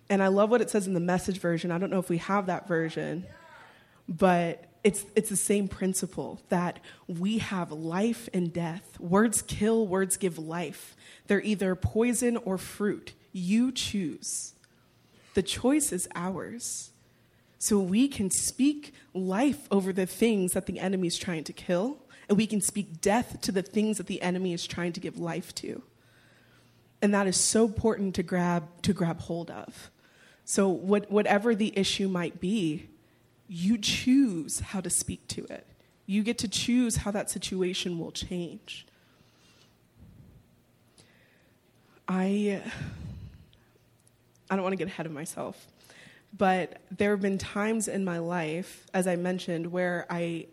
And 0.10 0.22
I 0.22 0.28
love 0.28 0.50
what 0.50 0.62
it 0.62 0.70
says 0.70 0.88
in 0.88 0.94
the 0.94 1.00
message 1.00 1.40
version. 1.40 1.72
I 1.72 1.78
don't 1.78 1.90
know 1.90 2.00
if 2.00 2.10
we 2.10 2.18
have 2.18 2.46
that 2.46 2.68
version, 2.68 3.26
but 4.08 4.66
it's, 4.84 5.04
it's 5.16 5.30
the 5.30 5.36
same 5.36 5.68
principle 5.68 6.40
that 6.50 6.80
we 7.08 7.40
have 7.40 7.72
life 7.72 8.30
and 8.34 8.54
death. 8.54 9.00
Words 9.00 9.42
kill, 9.42 9.88
words 9.88 10.16
give 10.16 10.38
life. 10.38 10.96
They're 11.26 11.42
either 11.42 11.76
poison 11.76 12.38
or 12.38 12.60
fruit. 12.60 13.14
You 13.32 13.72
choose. 13.72 14.54
The 15.34 15.42
choice 15.42 15.92
is 15.92 16.08
ours. 16.14 16.92
So 17.58 17.80
we 17.80 18.08
can 18.08 18.30
speak 18.30 18.94
life 19.16 19.68
over 19.72 19.92
the 19.92 20.06
things 20.06 20.54
that 20.54 20.68
the 20.68 20.80
enemy 20.80 21.08
is 21.08 21.18
trying 21.18 21.44
to 21.46 21.54
kill, 21.54 21.98
and 22.28 22.38
we 22.38 22.48
can 22.48 22.62
speak 22.62 23.02
death 23.02 23.40
to 23.42 23.52
the 23.52 23.62
things 23.62 23.98
that 23.98 24.08
the 24.08 24.22
enemy 24.22 24.54
is 24.54 24.66
trying 24.66 24.94
to 24.94 25.00
give 25.00 25.18
life 25.18 25.54
to. 25.56 25.82
And 27.02 27.14
that 27.14 27.28
is 27.28 27.38
so 27.38 27.66
important 27.66 28.16
to 28.16 28.24
grab 28.24 28.64
to 28.84 28.94
grab 28.94 29.22
hold 29.22 29.52
of. 29.52 29.92
So 30.44 30.70
what, 30.70 31.12
whatever 31.12 31.56
the 31.56 31.78
issue 31.78 32.08
might 32.08 32.40
be, 32.40 32.88
you 33.48 33.78
choose 33.78 34.60
how 34.60 34.82
to 34.82 34.90
speak 34.90 35.28
to 35.30 35.44
it. 35.46 35.66
You 36.06 36.24
get 36.24 36.38
to 36.40 36.48
choose 36.48 36.98
how 36.98 37.12
that 37.12 37.30
situation 37.30 38.00
will 38.00 38.12
change. 38.12 38.86
I 42.08 42.62
I 44.50 44.56
don't 44.56 44.64
want 44.64 44.74
to 44.74 44.78
get 44.78 44.88
ahead 44.88 45.08
of 45.08 45.12
myself, 45.12 45.66
but 46.38 46.82
there 46.92 47.12
have 47.12 47.22
been 47.22 47.40
times 47.40 47.88
in 47.88 48.06
my 48.06 48.20
life, 48.20 48.86
as 48.94 49.08
I 49.08 49.16
mentioned, 49.16 49.72
where 49.72 50.06
I 50.08 50.46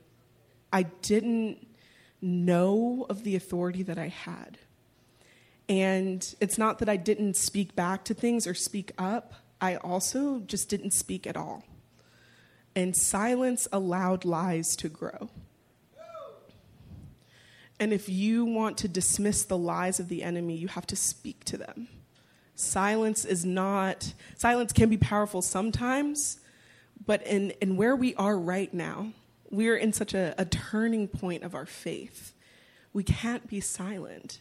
I 0.72 0.84
didn't 0.84 1.66
know 2.20 3.06
of 3.10 3.24
the 3.24 3.36
authority 3.36 3.82
that 3.82 3.98
I 3.98 4.08
had. 4.08 4.58
And 5.68 6.34
it's 6.40 6.58
not 6.58 6.78
that 6.78 6.88
I 6.88 6.96
didn't 6.96 7.36
speak 7.36 7.74
back 7.74 8.04
to 8.04 8.14
things 8.14 8.46
or 8.46 8.54
speak 8.54 8.92
up. 8.98 9.34
I 9.60 9.76
also 9.76 10.40
just 10.40 10.68
didn't 10.68 10.92
speak 10.92 11.26
at 11.26 11.36
all. 11.36 11.64
And 12.74 12.96
silence 12.96 13.68
allowed 13.72 14.24
lies 14.24 14.76
to 14.76 14.88
grow. 14.88 15.30
And 17.78 17.92
if 17.92 18.08
you 18.08 18.44
want 18.44 18.78
to 18.78 18.88
dismiss 18.88 19.44
the 19.44 19.58
lies 19.58 19.98
of 19.98 20.08
the 20.08 20.22
enemy, 20.22 20.56
you 20.56 20.68
have 20.68 20.86
to 20.86 20.96
speak 20.96 21.44
to 21.46 21.56
them. 21.56 21.88
Silence 22.54 23.24
is 23.24 23.44
not, 23.44 24.12
silence 24.36 24.72
can 24.72 24.88
be 24.88 24.96
powerful 24.96 25.42
sometimes, 25.42 26.38
but 27.04 27.26
in, 27.26 27.50
in 27.60 27.76
where 27.76 27.96
we 27.96 28.14
are 28.14 28.38
right 28.38 28.72
now, 28.72 29.12
we're 29.52 29.76
in 29.76 29.92
such 29.92 30.14
a, 30.14 30.34
a 30.38 30.46
turning 30.46 31.06
point 31.06 31.44
of 31.44 31.54
our 31.54 31.66
faith. 31.66 32.32
We 32.92 33.04
can't 33.04 33.46
be 33.46 33.60
silent. 33.60 34.40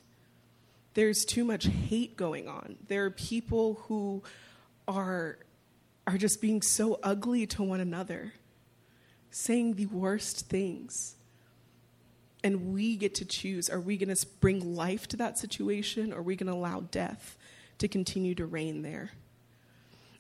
There's 0.93 1.25
too 1.25 1.43
much 1.43 1.67
hate 1.67 2.17
going 2.17 2.47
on. 2.47 2.77
There 2.87 3.05
are 3.05 3.11
people 3.11 3.81
who 3.87 4.23
are, 4.87 5.37
are 6.07 6.17
just 6.17 6.41
being 6.41 6.61
so 6.61 6.97
ugly 7.03 7.45
to 7.47 7.61
one 7.61 7.81
another, 7.81 8.33
saying 9.29 9.75
the 9.75 9.85
worst 9.87 10.47
things. 10.47 11.15
And 12.43 12.73
we 12.73 12.95
get 12.95 13.13
to 13.15 13.25
choose 13.25 13.69
are 13.69 13.79
we 13.79 13.97
going 13.97 14.13
to 14.13 14.25
bring 14.39 14.75
life 14.75 15.07
to 15.09 15.17
that 15.17 15.37
situation 15.37 16.11
or 16.11 16.19
are 16.19 16.23
we 16.23 16.35
going 16.35 16.47
to 16.47 16.57
allow 16.57 16.79
death 16.79 17.37
to 17.77 17.87
continue 17.87 18.33
to 18.35 18.45
reign 18.45 18.81
there? 18.81 19.11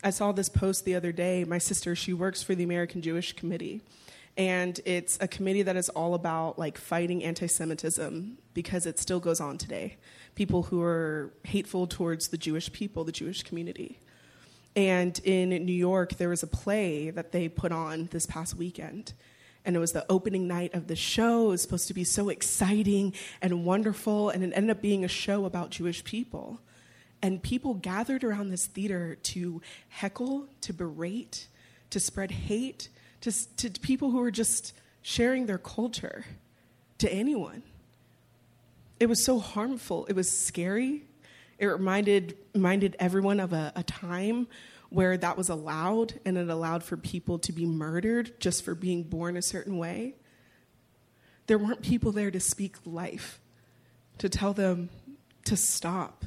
I 0.03 0.09
saw 0.09 0.31
this 0.31 0.49
post 0.49 0.83
the 0.83 0.95
other 0.95 1.11
day. 1.11 1.43
My 1.43 1.59
sister, 1.59 1.95
she 1.95 2.13
works 2.13 2.43
for 2.43 2.55
the 2.55 2.63
American 2.63 3.01
Jewish 3.01 3.33
Committee. 3.33 3.81
And 4.37 4.79
it's 4.85 5.17
a 5.21 5.27
committee 5.27 5.61
that 5.63 5.75
is 5.75 5.89
all 5.89 6.13
about 6.13 6.57
like 6.57 6.77
fighting 6.77 7.23
anti-Semitism 7.23 8.37
because 8.53 8.85
it 8.85 8.97
still 8.97 9.19
goes 9.19 9.41
on 9.41 9.57
today. 9.57 9.97
People 10.35 10.63
who 10.63 10.81
are 10.81 11.33
hateful 11.43 11.85
towards 11.87 12.29
the 12.29 12.37
Jewish 12.37 12.71
people, 12.71 13.03
the 13.03 13.11
Jewish 13.11 13.43
community. 13.43 13.99
And 14.75 15.19
in 15.25 15.49
New 15.49 15.73
York, 15.73 16.15
there 16.15 16.29
was 16.29 16.43
a 16.43 16.47
play 16.47 17.09
that 17.09 17.33
they 17.33 17.49
put 17.49 17.73
on 17.73 18.07
this 18.11 18.25
past 18.25 18.55
weekend. 18.55 19.13
And 19.65 19.75
it 19.75 19.79
was 19.79 19.91
the 19.91 20.05
opening 20.09 20.47
night 20.47 20.73
of 20.73 20.87
the 20.87 20.95
show. 20.95 21.47
It 21.47 21.49
was 21.49 21.61
supposed 21.61 21.87
to 21.89 21.93
be 21.93 22.05
so 22.05 22.29
exciting 22.29 23.13
and 23.41 23.65
wonderful. 23.65 24.29
And 24.29 24.43
it 24.43 24.53
ended 24.55 24.77
up 24.77 24.81
being 24.81 25.03
a 25.03 25.09
show 25.09 25.43
about 25.45 25.71
Jewish 25.71 26.03
people. 26.05 26.61
And 27.21 27.43
people 27.43 27.73
gathered 27.75 28.23
around 28.23 28.49
this 28.49 28.65
theater 28.65 29.15
to 29.15 29.61
heckle, 29.89 30.47
to 30.61 30.73
berate, 30.73 31.47
to 31.89 31.99
spread 31.99 32.31
hate 32.31 32.87
to, 33.21 33.55
to 33.57 33.69
people 33.81 34.11
who 34.11 34.19
were 34.19 34.31
just 34.31 34.73
sharing 35.01 35.45
their 35.45 35.57
culture 35.57 36.25
to 36.99 37.11
anyone. 37.11 37.63
It 38.99 39.07
was 39.07 39.23
so 39.23 39.39
harmful. 39.39 40.05
It 40.07 40.15
was 40.15 40.29
scary. 40.29 41.03
It 41.57 41.65
reminded, 41.65 42.37
reminded 42.53 42.95
everyone 42.99 43.39
of 43.39 43.53
a, 43.53 43.71
a 43.75 43.83
time 43.83 44.47
where 44.89 45.17
that 45.17 45.37
was 45.37 45.49
allowed 45.49 46.19
and 46.25 46.37
it 46.37 46.49
allowed 46.49 46.83
for 46.83 46.97
people 46.97 47.39
to 47.39 47.53
be 47.53 47.65
murdered 47.65 48.39
just 48.39 48.63
for 48.63 48.75
being 48.75 49.03
born 49.03 49.37
a 49.37 49.41
certain 49.41 49.77
way. 49.77 50.15
There 51.47 51.57
weren't 51.57 51.81
people 51.81 52.11
there 52.11 52.29
to 52.29 52.39
speak 52.39 52.75
life, 52.85 53.39
to 54.17 54.29
tell 54.29 54.53
them 54.53 54.89
to 55.45 55.55
stop. 55.55 56.25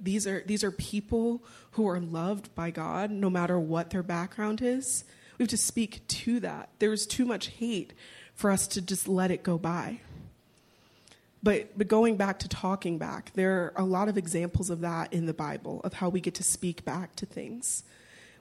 These 0.00 0.26
are, 0.26 0.42
these 0.44 0.64
are 0.64 0.70
people 0.70 1.42
who 1.72 1.88
are 1.88 2.00
loved 2.00 2.54
by 2.54 2.70
God 2.70 3.10
no 3.10 3.30
matter 3.30 3.58
what 3.58 3.90
their 3.90 4.02
background 4.02 4.60
is. 4.60 5.04
We 5.38 5.42
have 5.42 5.50
to 5.50 5.56
speak 5.56 6.06
to 6.08 6.40
that. 6.40 6.70
There 6.78 6.92
is 6.92 7.06
too 7.06 7.24
much 7.24 7.48
hate 7.48 7.92
for 8.34 8.50
us 8.50 8.66
to 8.68 8.82
just 8.82 9.08
let 9.08 9.30
it 9.30 9.42
go 9.42 9.58
by. 9.58 10.00
But, 11.42 11.78
but 11.78 11.88
going 11.88 12.16
back 12.16 12.40
to 12.40 12.48
talking 12.48 12.98
back, 12.98 13.32
there 13.34 13.52
are 13.52 13.72
a 13.76 13.84
lot 13.84 14.08
of 14.08 14.18
examples 14.18 14.70
of 14.70 14.80
that 14.80 15.12
in 15.12 15.26
the 15.26 15.34
Bible, 15.34 15.80
of 15.84 15.94
how 15.94 16.08
we 16.08 16.20
get 16.20 16.34
to 16.34 16.42
speak 16.42 16.84
back 16.84 17.14
to 17.16 17.26
things. 17.26 17.84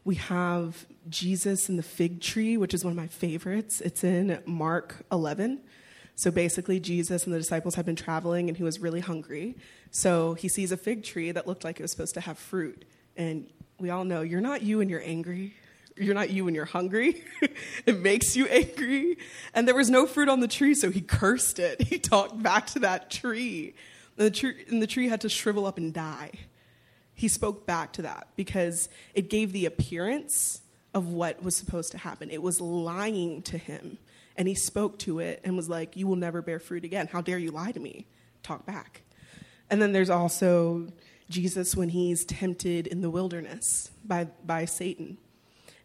We 0.04 0.16
have 0.16 0.86
Jesus 1.10 1.70
and 1.70 1.78
the 1.78 1.84
fig 1.84 2.22
tree, 2.22 2.58
which 2.58 2.74
is 2.74 2.84
one 2.84 2.92
of 2.92 2.98
my 2.98 3.08
favorites. 3.08 3.82
It's 3.82 4.04
in 4.04 4.42
Mark 4.46 5.06
11. 5.12 5.62
So 6.16 6.32
basically, 6.32 6.80
Jesus 6.80 7.26
and 7.26 7.34
the 7.34 7.38
disciples 7.38 7.76
have 7.76 7.86
been 7.86 7.96
traveling 7.96 8.48
and 8.48 8.58
he 8.58 8.64
was 8.64 8.80
really 8.80 9.02
hungry. 9.02 9.56
So 9.92 10.34
he 10.34 10.48
sees 10.48 10.72
a 10.72 10.78
fig 10.78 11.04
tree 11.04 11.32
that 11.32 11.46
looked 11.46 11.64
like 11.64 11.80
it 11.80 11.84
was 11.84 11.92
supposed 11.92 12.14
to 12.16 12.22
have 12.22 12.38
fruit. 12.38 12.86
And 13.18 13.48
we 13.80 13.90
all 13.90 14.04
know 14.04 14.22
you're 14.22 14.42
not 14.42 14.62
you 14.62 14.78
when 14.78 14.90
you're 14.90 15.04
angry. 15.04 15.54
You're 15.98 16.16
not 16.16 16.30
you 16.30 16.46
when 16.46 16.56
you're 16.56 16.66
hungry. 16.66 17.24
it 17.86 18.00
makes 18.00 18.36
you 18.36 18.48
angry. 18.48 19.18
And 19.54 19.68
there 19.68 19.76
was 19.76 19.90
no 19.90 20.06
fruit 20.06 20.28
on 20.28 20.42
the 20.42 20.48
tree, 20.48 20.74
so 20.74 20.92
he 20.92 21.02
cursed 21.02 21.60
it. 21.60 21.82
He 21.96 22.00
talked 22.00 22.42
back 22.42 22.68
to 22.68 22.80
that 22.80 23.10
tree. 23.10 23.76
And 24.18 24.28
the 24.28 24.32
tree, 24.32 24.66
and 24.70 24.82
the 24.82 24.88
tree 24.88 25.08
had 25.08 25.22
to 25.22 25.30
shrivel 25.30 25.66
up 25.66 25.78
and 25.78 25.94
die. 25.94 26.32
He 27.14 27.30
spoke 27.30 27.66
back 27.66 27.94
to 27.94 28.02
that 28.02 28.28
because 28.36 28.90
it 29.14 29.30
gave 29.30 29.54
the 29.54 29.66
appearance 29.66 30.62
of 30.94 31.08
what 31.08 31.42
was 31.42 31.56
supposed 31.56 31.92
to 31.92 31.98
happen. 31.98 32.30
It 32.30 32.42
was 32.42 32.60
lying 32.60 33.42
to 33.44 33.58
him. 33.58 33.98
And 34.38 34.50
he 34.50 34.56
spoke 34.56 35.00
to 35.00 35.20
it 35.20 35.40
and 35.46 35.56
was 35.56 35.70
like, 35.70 35.96
You 35.96 36.08
will 36.08 36.18
never 36.18 36.42
bear 36.42 36.60
fruit 36.60 36.84
again. 36.84 37.08
How 37.08 37.22
dare 37.22 37.38
you 37.38 37.52
lie 37.52 37.72
to 37.72 37.80
me? 37.80 38.06
Talk 38.44 38.66
back. 38.66 39.02
And 39.70 39.82
then 39.82 39.94
there's 39.94 40.10
also 40.10 40.88
Jesus 41.30 41.76
when 41.76 41.90
he's 41.90 42.26
tempted 42.26 42.88
in 42.88 43.02
the 43.02 43.10
wilderness 43.10 43.92
by, 44.04 44.26
by 44.46 44.66
Satan. 44.66 45.18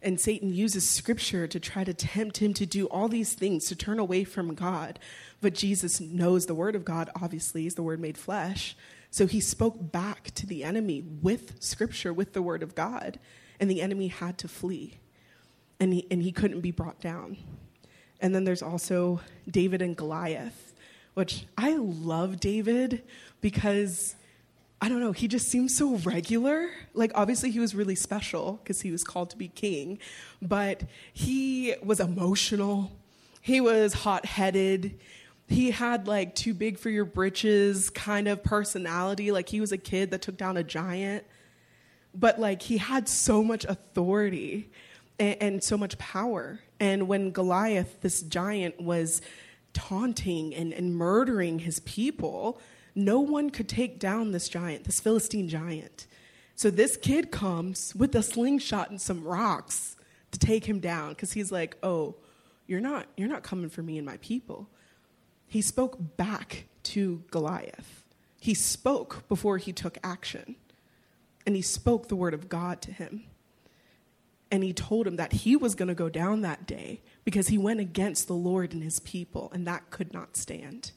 And 0.02 0.18
Satan 0.18 0.52
uses 0.52 0.88
scripture 0.88 1.46
to 1.46 1.60
try 1.60 1.84
to 1.84 1.92
tempt 1.92 2.38
him 2.38 2.54
to 2.54 2.64
do 2.64 2.86
all 2.86 3.08
these 3.08 3.34
things, 3.34 3.66
to 3.66 3.76
turn 3.76 3.98
away 3.98 4.24
from 4.24 4.54
God. 4.54 4.98
But 5.40 5.54
Jesus 5.54 6.00
knows 6.00 6.46
the 6.46 6.54
word 6.54 6.74
of 6.74 6.84
God, 6.84 7.10
obviously, 7.20 7.66
is 7.66 7.74
the 7.74 7.82
word 7.82 8.00
made 8.00 8.16
flesh. 8.16 8.76
So 9.10 9.26
he 9.26 9.40
spoke 9.40 9.92
back 9.92 10.30
to 10.36 10.46
the 10.46 10.64
enemy 10.64 11.02
with 11.02 11.62
scripture, 11.62 12.12
with 12.12 12.32
the 12.32 12.42
word 12.42 12.62
of 12.62 12.74
God. 12.74 13.18
And 13.58 13.70
the 13.70 13.82
enemy 13.82 14.08
had 14.08 14.38
to 14.38 14.48
flee. 14.48 15.00
And 15.78 15.92
he, 15.92 16.06
and 16.10 16.22
he 16.22 16.32
couldn't 16.32 16.60
be 16.60 16.70
brought 16.70 17.00
down. 17.00 17.36
And 18.20 18.34
then 18.34 18.44
there's 18.44 18.62
also 18.62 19.20
David 19.50 19.82
and 19.82 19.96
Goliath, 19.96 20.74
which 21.14 21.46
I 21.58 21.76
love 21.76 22.40
David 22.40 23.02
because 23.40 24.14
I 24.82 24.88
don't 24.88 25.00
know, 25.00 25.12
he 25.12 25.28
just 25.28 25.48
seems 25.48 25.76
so 25.76 25.96
regular. 25.96 26.70
Like, 26.94 27.12
obviously, 27.14 27.50
he 27.50 27.60
was 27.60 27.74
really 27.74 27.94
special 27.94 28.60
because 28.62 28.80
he 28.80 28.90
was 28.90 29.04
called 29.04 29.28
to 29.30 29.36
be 29.36 29.48
king, 29.48 29.98
but 30.40 30.84
he 31.12 31.74
was 31.82 32.00
emotional. 32.00 32.90
He 33.42 33.60
was 33.60 33.92
hot 33.92 34.24
headed. 34.24 34.98
He 35.48 35.70
had 35.70 36.06
like 36.06 36.34
too 36.34 36.54
big 36.54 36.78
for 36.78 36.88
your 36.88 37.04
britches 37.04 37.90
kind 37.90 38.26
of 38.26 38.42
personality. 38.42 39.32
Like, 39.32 39.50
he 39.50 39.60
was 39.60 39.70
a 39.70 39.78
kid 39.78 40.12
that 40.12 40.22
took 40.22 40.38
down 40.38 40.56
a 40.56 40.64
giant, 40.64 41.24
but 42.14 42.40
like, 42.40 42.62
he 42.62 42.78
had 42.78 43.06
so 43.06 43.44
much 43.44 43.66
authority 43.66 44.70
and, 45.18 45.36
and 45.42 45.62
so 45.62 45.76
much 45.76 45.98
power. 45.98 46.60
And 46.78 47.06
when 47.06 47.32
Goliath, 47.32 48.00
this 48.00 48.22
giant, 48.22 48.80
was 48.80 49.20
taunting 49.74 50.54
and, 50.54 50.72
and 50.72 50.96
murdering 50.96 51.58
his 51.58 51.80
people, 51.80 52.58
no 52.94 53.20
one 53.20 53.50
could 53.50 53.68
take 53.68 53.98
down 53.98 54.32
this 54.32 54.48
giant, 54.48 54.84
this 54.84 55.00
Philistine 55.00 55.48
giant. 55.48 56.06
So 56.56 56.70
this 56.70 56.96
kid 56.96 57.30
comes 57.30 57.94
with 57.94 58.14
a 58.14 58.22
slingshot 58.22 58.90
and 58.90 59.00
some 59.00 59.24
rocks 59.24 59.96
to 60.32 60.38
take 60.38 60.66
him 60.66 60.80
down 60.80 61.10
because 61.10 61.32
he's 61.32 61.50
like, 61.50 61.76
"Oh, 61.82 62.16
you're 62.66 62.80
not 62.80 63.06
you're 63.16 63.28
not 63.28 63.42
coming 63.42 63.70
for 63.70 63.82
me 63.82 63.96
and 63.96 64.06
my 64.06 64.18
people." 64.18 64.68
He 65.46 65.62
spoke 65.62 66.16
back 66.16 66.66
to 66.84 67.24
Goliath. 67.30 68.04
He 68.40 68.54
spoke 68.54 69.28
before 69.28 69.58
he 69.58 69.72
took 69.72 69.98
action. 70.02 70.56
And 71.46 71.56
he 71.56 71.62
spoke 71.62 72.08
the 72.08 72.16
word 72.16 72.34
of 72.34 72.48
God 72.48 72.80
to 72.82 72.92
him. 72.92 73.24
And 74.50 74.62
he 74.62 74.72
told 74.72 75.06
him 75.06 75.16
that 75.16 75.32
he 75.32 75.56
was 75.56 75.74
going 75.74 75.88
to 75.88 75.94
go 75.94 76.08
down 76.08 76.40
that 76.42 76.66
day 76.66 77.00
because 77.24 77.48
he 77.48 77.58
went 77.58 77.80
against 77.80 78.26
the 78.26 78.34
Lord 78.34 78.72
and 78.72 78.82
his 78.82 79.00
people, 79.00 79.50
and 79.52 79.66
that 79.66 79.90
could 79.90 80.12
not 80.12 80.36
stand. 80.36 80.92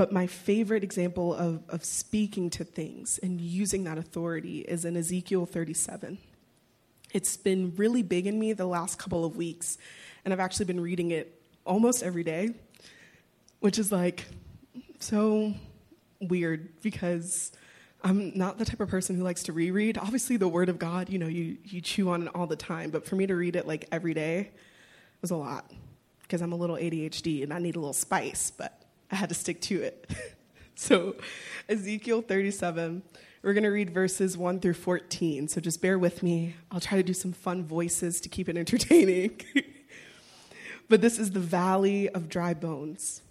But 0.00 0.12
my 0.12 0.26
favorite 0.26 0.82
example 0.82 1.34
of, 1.34 1.62
of 1.68 1.84
speaking 1.84 2.48
to 2.52 2.64
things 2.64 3.20
and 3.22 3.38
using 3.38 3.84
that 3.84 3.98
authority 3.98 4.60
is 4.60 4.86
in 4.86 4.96
Ezekiel 4.96 5.44
37. 5.44 6.16
It's 7.12 7.36
been 7.36 7.74
really 7.76 8.02
big 8.02 8.26
in 8.26 8.38
me 8.38 8.54
the 8.54 8.64
last 8.64 8.98
couple 8.98 9.26
of 9.26 9.36
weeks, 9.36 9.76
and 10.24 10.32
I've 10.32 10.40
actually 10.40 10.64
been 10.64 10.80
reading 10.80 11.10
it 11.10 11.42
almost 11.66 12.02
every 12.02 12.24
day, 12.24 12.54
which 13.58 13.78
is 13.78 13.92
like 13.92 14.24
so 15.00 15.52
weird 16.18 16.80
because 16.80 17.52
I'm 18.02 18.32
not 18.34 18.56
the 18.56 18.64
type 18.64 18.80
of 18.80 18.88
person 18.88 19.16
who 19.16 19.22
likes 19.22 19.42
to 19.42 19.52
reread. 19.52 19.98
Obviously, 19.98 20.38
the 20.38 20.48
Word 20.48 20.70
of 20.70 20.78
God, 20.78 21.10
you 21.10 21.18
know, 21.18 21.28
you, 21.28 21.58
you 21.62 21.82
chew 21.82 22.08
on 22.08 22.22
it 22.22 22.30
all 22.34 22.46
the 22.46 22.56
time, 22.56 22.88
but 22.88 23.04
for 23.04 23.16
me 23.16 23.26
to 23.26 23.36
read 23.36 23.54
it 23.54 23.66
like 23.66 23.86
every 23.92 24.14
day 24.14 24.52
was 25.20 25.30
a 25.30 25.36
lot 25.36 25.70
because 26.22 26.40
I'm 26.40 26.52
a 26.52 26.56
little 26.56 26.76
ADHD 26.76 27.42
and 27.42 27.52
I 27.52 27.58
need 27.58 27.76
a 27.76 27.78
little 27.78 27.92
spice, 27.92 28.50
but 28.50 28.79
I 29.10 29.16
had 29.16 29.28
to 29.28 29.34
stick 29.34 29.60
to 29.62 29.82
it. 29.82 30.08
so, 30.74 31.16
Ezekiel 31.68 32.22
37, 32.22 33.02
we're 33.42 33.52
going 33.52 33.64
to 33.64 33.70
read 33.70 33.90
verses 33.90 34.36
1 34.36 34.60
through 34.60 34.74
14. 34.74 35.48
So, 35.48 35.60
just 35.60 35.82
bear 35.82 35.98
with 35.98 36.22
me. 36.22 36.54
I'll 36.70 36.80
try 36.80 36.96
to 36.96 37.02
do 37.02 37.14
some 37.14 37.32
fun 37.32 37.64
voices 37.64 38.20
to 38.20 38.28
keep 38.28 38.48
it 38.48 38.56
entertaining. 38.56 39.40
but 40.88 41.00
this 41.00 41.18
is 41.18 41.32
the 41.32 41.40
valley 41.40 42.08
of 42.08 42.28
dry 42.28 42.54
bones. 42.54 43.22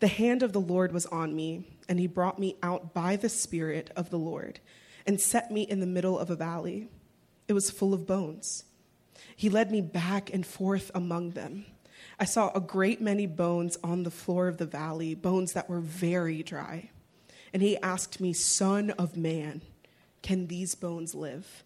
The 0.00 0.08
hand 0.08 0.42
of 0.42 0.52
the 0.52 0.60
Lord 0.60 0.92
was 0.92 1.06
on 1.06 1.36
me, 1.36 1.64
and 1.88 1.98
he 1.98 2.06
brought 2.06 2.38
me 2.38 2.56
out 2.62 2.94
by 2.94 3.16
the 3.16 3.28
Spirit 3.28 3.90
of 3.94 4.10
the 4.10 4.18
Lord 4.18 4.60
and 5.06 5.20
set 5.20 5.50
me 5.50 5.62
in 5.62 5.80
the 5.80 5.86
middle 5.86 6.18
of 6.18 6.30
a 6.30 6.36
valley. 6.36 6.88
It 7.46 7.52
was 7.52 7.70
full 7.70 7.92
of 7.92 8.06
bones. 8.06 8.64
He 9.36 9.50
led 9.50 9.70
me 9.70 9.80
back 9.80 10.32
and 10.32 10.46
forth 10.46 10.90
among 10.94 11.30
them 11.32 11.66
I 12.18 12.24
saw 12.24 12.52
a 12.54 12.60
great 12.60 13.00
many 13.00 13.26
bones 13.26 13.76
on 13.82 14.02
the 14.02 14.10
floor 14.10 14.48
of 14.48 14.58
the 14.58 14.66
valley, 14.66 15.14
bones 15.14 15.52
that 15.52 15.68
were 15.68 15.80
very 15.80 16.42
dry. 16.42 16.90
And 17.52 17.62
he 17.62 17.76
asked 17.78 18.20
me, 18.20 18.32
Son 18.32 18.90
of 18.90 19.16
man, 19.16 19.62
can 20.22 20.46
these 20.46 20.74
bones 20.74 21.14
live? 21.14 21.64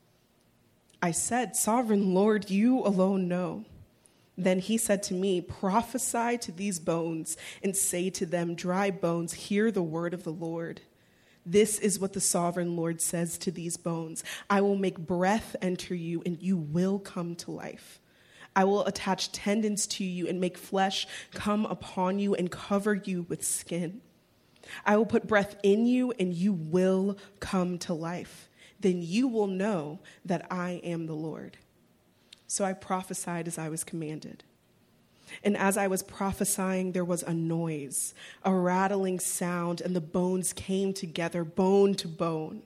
I 1.03 1.13
said, 1.13 1.57
Sovereign 1.57 2.15
Lord, 2.15 2.51
you 2.51 2.81
alone 2.81 3.29
know. 3.29 3.65
Then 4.37 4.61
he 4.61 4.79
said 4.79 5.03
to 5.05 5.15
me, 5.15 5.41
Prophesy 5.41 6.39
to 6.39 6.53
these 6.53 6.79
bones 6.79 7.37
and 7.63 7.77
say 7.77 8.11
to 8.11 8.27
them, 8.27 8.55
Dry 8.55 8.91
bones, 8.91 9.33
hear 9.33 9.71
the 9.71 9.83
word 9.83 10.15
of 10.15 10.25
the 10.25 10.33
Lord. 10.33 10.81
This 11.45 11.79
is 11.79 11.99
what 11.99 12.13
the 12.13 12.21
sovereign 12.21 12.77
Lord 12.77 13.01
says 13.01 13.39
to 13.39 13.51
these 13.51 13.77
bones 13.77 14.23
I 14.51 14.61
will 14.61 14.77
make 14.77 14.99
breath 14.99 15.57
enter 15.63 15.95
you, 15.95 16.23
and 16.27 16.41
you 16.41 16.57
will 16.57 16.99
come 16.99 17.35
to 17.37 17.51
life. 17.51 18.01
I 18.59 18.65
will 18.65 18.85
attach 18.87 19.31
tendons 19.31 19.87
to 19.87 20.05
you 20.05 20.27
and 20.27 20.41
make 20.41 20.59
flesh 20.59 21.07
come 21.33 21.65
upon 21.65 22.19
you 22.19 22.35
and 22.35 22.51
cover 22.51 22.93
you 22.93 23.25
with 23.29 23.45
skin. 23.45 24.01
I 24.85 24.97
will 24.97 25.07
put 25.07 25.29
breath 25.29 25.55
in 25.63 25.87
you 25.87 26.13
and 26.19 26.35
you 26.35 26.55
will 26.55 27.19
come 27.39 27.79
to 27.79 27.95
life. 27.95 28.49
Then 28.81 29.01
you 29.01 29.29
will 29.29 29.47
know 29.47 30.01
that 30.25 30.49
I 30.51 30.81
am 30.83 31.07
the 31.07 31.15
Lord. 31.15 31.59
So 32.49 32.65
I 32.65 32.73
prophesied 32.73 33.47
as 33.47 33.59
I 33.59 33.69
was 33.69 33.85
commanded. 33.85 34.43
And 35.45 35.57
as 35.57 35.77
I 35.77 35.87
was 35.87 36.03
prophesying, 36.03 36.91
there 36.91 37.05
was 37.05 37.23
a 37.23 37.33
noise, 37.33 38.13
a 38.43 38.53
rattling 38.53 39.21
sound, 39.21 39.81
and 39.81 39.95
the 39.95 40.01
bones 40.01 40.53
came 40.53 40.93
together, 40.93 41.45
bone 41.45 41.95
to 41.95 42.09
bone. 42.09 42.63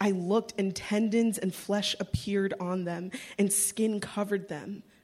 I 0.00 0.12
looked, 0.12 0.54
and 0.56 0.76
tendons 0.76 1.38
and 1.38 1.52
flesh 1.52 1.96
appeared 1.98 2.54
on 2.60 2.84
them, 2.84 3.10
and 3.36 3.52
skin 3.52 3.98
covered 3.98 4.48
them, 4.48 4.84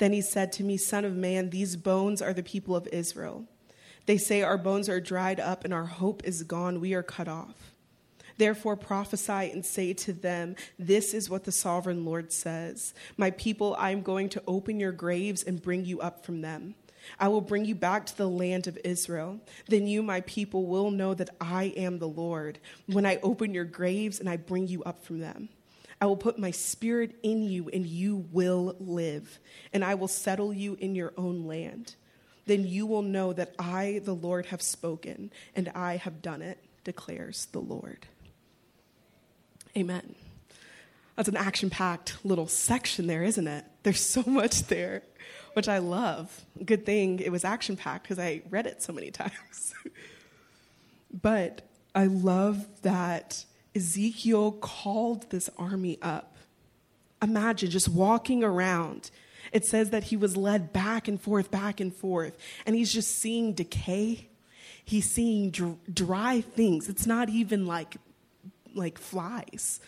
Then 0.00 0.14
he 0.14 0.22
said 0.22 0.50
to 0.52 0.64
me, 0.64 0.78
Son 0.78 1.04
of 1.04 1.14
man, 1.14 1.50
these 1.50 1.76
bones 1.76 2.22
are 2.22 2.32
the 2.32 2.42
people 2.42 2.74
of 2.74 2.88
Israel. 2.88 3.44
They 4.06 4.16
say, 4.16 4.42
Our 4.42 4.56
bones 4.56 4.88
are 4.88 4.98
dried 4.98 5.38
up 5.38 5.62
and 5.62 5.74
our 5.74 5.84
hope 5.84 6.24
is 6.24 6.42
gone. 6.42 6.80
We 6.80 6.94
are 6.94 7.02
cut 7.02 7.28
off. 7.28 7.74
Therefore 8.38 8.76
prophesy 8.76 9.50
and 9.52 9.64
say 9.64 9.92
to 9.92 10.14
them, 10.14 10.56
This 10.78 11.12
is 11.12 11.28
what 11.28 11.44
the 11.44 11.52
sovereign 11.52 12.06
Lord 12.06 12.32
says 12.32 12.94
My 13.18 13.30
people, 13.30 13.76
I 13.78 13.90
am 13.90 14.00
going 14.00 14.30
to 14.30 14.42
open 14.46 14.80
your 14.80 14.92
graves 14.92 15.42
and 15.42 15.60
bring 15.60 15.84
you 15.84 16.00
up 16.00 16.24
from 16.24 16.40
them. 16.40 16.76
I 17.18 17.28
will 17.28 17.42
bring 17.42 17.66
you 17.66 17.74
back 17.74 18.06
to 18.06 18.16
the 18.16 18.28
land 18.28 18.66
of 18.66 18.78
Israel. 18.82 19.38
Then 19.68 19.86
you, 19.86 20.02
my 20.02 20.22
people, 20.22 20.64
will 20.64 20.90
know 20.90 21.12
that 21.12 21.30
I 21.42 21.64
am 21.76 21.98
the 21.98 22.08
Lord 22.08 22.58
when 22.86 23.04
I 23.04 23.18
open 23.22 23.52
your 23.52 23.64
graves 23.64 24.18
and 24.18 24.30
I 24.30 24.38
bring 24.38 24.66
you 24.66 24.82
up 24.84 25.04
from 25.04 25.18
them. 25.18 25.50
I 26.00 26.06
will 26.06 26.16
put 26.16 26.38
my 26.38 26.50
spirit 26.50 27.16
in 27.22 27.42
you 27.42 27.68
and 27.72 27.86
you 27.86 28.26
will 28.32 28.76
live, 28.80 29.38
and 29.72 29.84
I 29.84 29.94
will 29.94 30.08
settle 30.08 30.52
you 30.52 30.76
in 30.80 30.94
your 30.94 31.12
own 31.16 31.46
land. 31.46 31.94
Then 32.46 32.66
you 32.66 32.86
will 32.86 33.02
know 33.02 33.32
that 33.32 33.54
I, 33.58 34.00
the 34.04 34.14
Lord, 34.14 34.46
have 34.46 34.62
spoken 34.62 35.30
and 35.54 35.68
I 35.74 35.96
have 35.96 36.22
done 36.22 36.42
it, 36.42 36.58
declares 36.84 37.46
the 37.52 37.60
Lord. 37.60 38.06
Amen. 39.76 40.14
That's 41.16 41.28
an 41.28 41.36
action 41.36 41.68
packed 41.70 42.24
little 42.24 42.48
section 42.48 43.06
there, 43.06 43.22
isn't 43.22 43.46
it? 43.46 43.64
There's 43.82 44.00
so 44.00 44.24
much 44.26 44.64
there 44.64 45.02
which 45.52 45.68
I 45.68 45.78
love. 45.78 46.44
Good 46.64 46.86
thing 46.86 47.18
it 47.18 47.30
was 47.30 47.44
action 47.44 47.76
packed 47.76 48.04
because 48.04 48.18
I 48.18 48.42
read 48.50 48.66
it 48.66 48.82
so 48.82 48.92
many 48.92 49.10
times. 49.10 49.74
but 51.12 51.62
I 51.94 52.06
love 52.06 52.66
that 52.82 53.44
Ezekiel 53.74 54.52
called 54.52 55.30
this 55.30 55.48
army 55.56 55.98
up. 56.02 56.36
Imagine 57.22 57.70
just 57.70 57.88
walking 57.88 58.42
around. 58.42 59.10
It 59.52 59.64
says 59.64 59.90
that 59.90 60.04
he 60.04 60.16
was 60.16 60.36
led 60.36 60.72
back 60.72 61.08
and 61.08 61.20
forth, 61.20 61.50
back 61.50 61.80
and 61.80 61.94
forth, 61.94 62.36
and 62.66 62.76
he's 62.76 62.92
just 62.92 63.18
seeing 63.18 63.52
decay. 63.52 64.28
He's 64.84 65.10
seeing 65.10 65.50
dry 65.92 66.40
things. 66.40 66.88
It's 66.88 67.06
not 67.06 67.28
even 67.28 67.66
like 67.66 67.96
like 68.74 68.98
flies. 68.98 69.80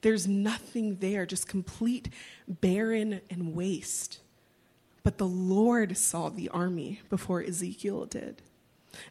There's 0.00 0.26
nothing 0.26 0.96
there, 0.96 1.26
just 1.26 1.48
complete 1.48 2.08
barren 2.46 3.20
and 3.30 3.54
waste. 3.54 4.20
But 5.02 5.18
the 5.18 5.26
Lord 5.26 5.96
saw 5.96 6.28
the 6.28 6.48
army 6.48 7.00
before 7.08 7.42
Ezekiel 7.42 8.06
did. 8.06 8.42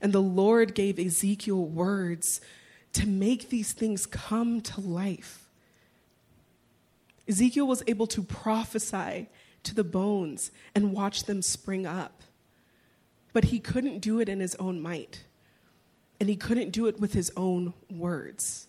And 0.02 0.13
the 0.13 0.22
Lord 0.22 0.74
gave 0.74 1.00
Ezekiel 1.00 1.63
words 1.65 2.41
to 2.96 3.08
make 3.08 3.50
these 3.50 3.74
things 3.74 4.06
come 4.06 4.62
to 4.62 4.82
life. 4.82 5.50
Ezekiel 7.28 7.68
was 7.68 7.84
able 7.88 8.08
to 8.08 8.22
prophesy 8.22 9.28
to 9.64 9.76
the 9.76 9.84
bones 9.84 10.52
and 10.74 10.94
watch 10.94 11.24
them 11.24 11.42
spring 11.42 11.86
up. 11.86 12.22
But 13.34 13.46
he 13.46 13.60
couldn't 13.60 14.00
do 14.00 14.20
it 14.20 14.30
in 14.30 14.40
his 14.40 14.56
own 14.56 14.80
might, 14.82 15.24
and 16.20 16.30
he 16.30 16.38
couldn't 16.38 16.70
do 16.70 16.88
it 16.88 17.00
with 17.00 17.14
his 17.14 17.32
own 17.36 17.74
words. 17.90 18.68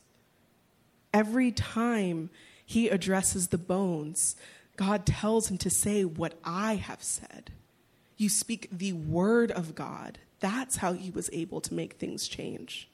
Every 1.15 1.53
time 1.53 2.31
he 2.65 2.89
addresses 2.89 3.49
the 3.49 3.59
bones, 3.59 4.35
God 4.77 5.07
tells 5.07 5.49
him 5.51 5.59
to 5.59 5.71
say 5.71 6.05
what 6.05 6.35
I 6.45 6.75
have 6.75 7.03
said. 7.03 7.53
You 8.17 8.29
speak 8.29 8.69
the 8.73 8.93
word 8.93 9.53
of 9.53 9.75
God. 9.75 10.19
That's 10.41 10.77
how 10.77 10.95
he 10.95 11.11
was 11.11 11.31
able 11.33 11.61
to 11.61 11.75
make 11.75 11.95
things 11.95 12.27
change. 12.27 12.89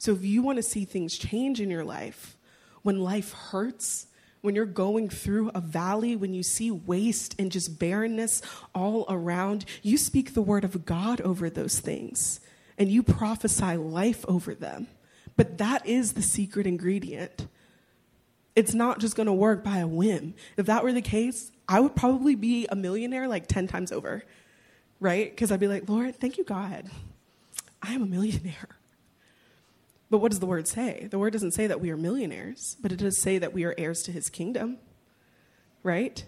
So 0.00 0.12
if 0.12 0.24
you 0.24 0.42
want 0.42 0.56
to 0.56 0.62
see 0.62 0.86
things 0.86 1.18
change 1.18 1.60
in 1.60 1.70
your 1.70 1.84
life, 1.84 2.36
when 2.82 3.00
life 3.00 3.32
hurts, 3.32 4.06
when 4.40 4.54
you're 4.54 4.64
going 4.64 5.10
through 5.10 5.50
a 5.54 5.60
valley, 5.60 6.16
when 6.16 6.32
you 6.32 6.42
see 6.42 6.70
waste 6.70 7.36
and 7.38 7.52
just 7.52 7.78
barrenness 7.78 8.40
all 8.74 9.04
around, 9.10 9.66
you 9.82 9.98
speak 9.98 10.32
the 10.32 10.40
word 10.40 10.64
of 10.64 10.86
God 10.86 11.20
over 11.20 11.50
those 11.50 11.80
things 11.80 12.40
and 12.78 12.90
you 12.90 13.02
prophesy 13.02 13.76
life 13.76 14.24
over 14.26 14.54
them. 14.54 14.86
But 15.36 15.58
that 15.58 15.86
is 15.86 16.14
the 16.14 16.22
secret 16.22 16.66
ingredient 16.66 17.46
it's 18.56 18.74
not 18.74 18.98
just 18.98 19.14
going 19.14 19.26
to 19.26 19.32
work 19.32 19.62
by 19.62 19.78
a 19.78 19.86
whim. 19.86 20.34
If 20.56 20.66
that 20.66 20.82
were 20.82 20.92
the 20.92 21.00
case, 21.00 21.52
I 21.68 21.80
would 21.80 21.94
probably 21.94 22.34
be 22.34 22.66
a 22.68 22.74
millionaire 22.74 23.28
like 23.28 23.46
10 23.46 23.68
times 23.68 23.92
over, 23.92 24.24
right? 24.98 25.30
Because 25.30 25.52
I'd 25.52 25.60
be 25.60 25.68
like, 25.68 25.88
Lord, 25.88 26.16
thank 26.16 26.36
you, 26.36 26.44
God. 26.44 26.90
I 27.80 27.92
am 27.92 28.02
a 28.02 28.06
millionaire. 28.06 28.79
But 30.10 30.18
what 30.18 30.30
does 30.30 30.40
the 30.40 30.46
word 30.46 30.66
say? 30.66 31.06
The 31.10 31.18
word 31.18 31.32
doesn't 31.32 31.52
say 31.52 31.66
that 31.68 31.80
we 31.80 31.90
are 31.90 31.96
millionaires, 31.96 32.76
but 32.80 32.92
it 32.92 32.96
does 32.96 33.16
say 33.16 33.38
that 33.38 33.52
we 33.52 33.64
are 33.64 33.74
heirs 33.78 34.02
to 34.04 34.12
his 34.12 34.28
kingdom, 34.28 34.78
right? 35.82 36.24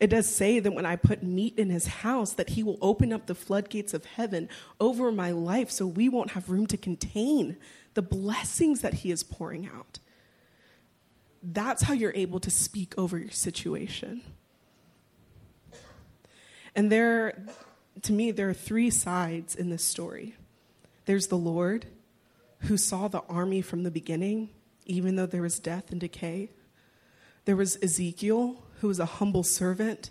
It 0.00 0.08
does 0.08 0.26
say 0.26 0.58
that 0.58 0.72
when 0.72 0.86
I 0.86 0.96
put 0.96 1.22
meat 1.22 1.58
in 1.58 1.70
his 1.70 1.86
house, 1.86 2.32
that 2.34 2.50
he 2.50 2.62
will 2.62 2.78
open 2.80 3.12
up 3.12 3.26
the 3.26 3.34
floodgates 3.34 3.94
of 3.94 4.04
heaven 4.04 4.48
over 4.80 5.12
my 5.12 5.30
life 5.30 5.70
so 5.70 5.86
we 5.86 6.08
won't 6.08 6.30
have 6.30 6.50
room 6.50 6.66
to 6.68 6.76
contain 6.76 7.56
the 7.94 8.02
blessings 8.02 8.80
that 8.80 8.94
he 8.94 9.10
is 9.10 9.22
pouring 9.22 9.66
out 9.66 9.98
that's 11.52 11.82
how 11.82 11.92
you're 11.92 12.12
able 12.14 12.40
to 12.40 12.50
speak 12.50 12.94
over 12.98 13.18
your 13.18 13.30
situation. 13.30 14.22
And 16.74 16.90
there, 16.90 17.46
to 18.02 18.12
me, 18.12 18.32
there 18.32 18.48
are 18.48 18.54
three 18.54 18.90
sides 18.90 19.54
in 19.54 19.70
this 19.70 19.82
story 19.82 20.34
there's 21.04 21.28
the 21.28 21.38
Lord, 21.38 21.86
who 22.60 22.76
saw 22.76 23.08
the 23.08 23.22
army 23.28 23.60
from 23.62 23.82
the 23.82 23.90
beginning, 23.90 24.50
even 24.86 25.16
though 25.16 25.26
there 25.26 25.42
was 25.42 25.58
death 25.58 25.90
and 25.90 26.00
decay. 26.00 26.50
There 27.44 27.56
was 27.56 27.78
Ezekiel, 27.82 28.62
who 28.80 28.88
was 28.88 28.98
a 28.98 29.06
humble 29.06 29.42
servant, 29.42 30.10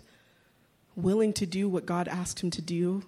willing 0.94 1.32
to 1.34 1.46
do 1.46 1.68
what 1.68 1.86
God 1.86 2.08
asked 2.08 2.42
him 2.42 2.50
to 2.52 2.62
do, 2.62 3.02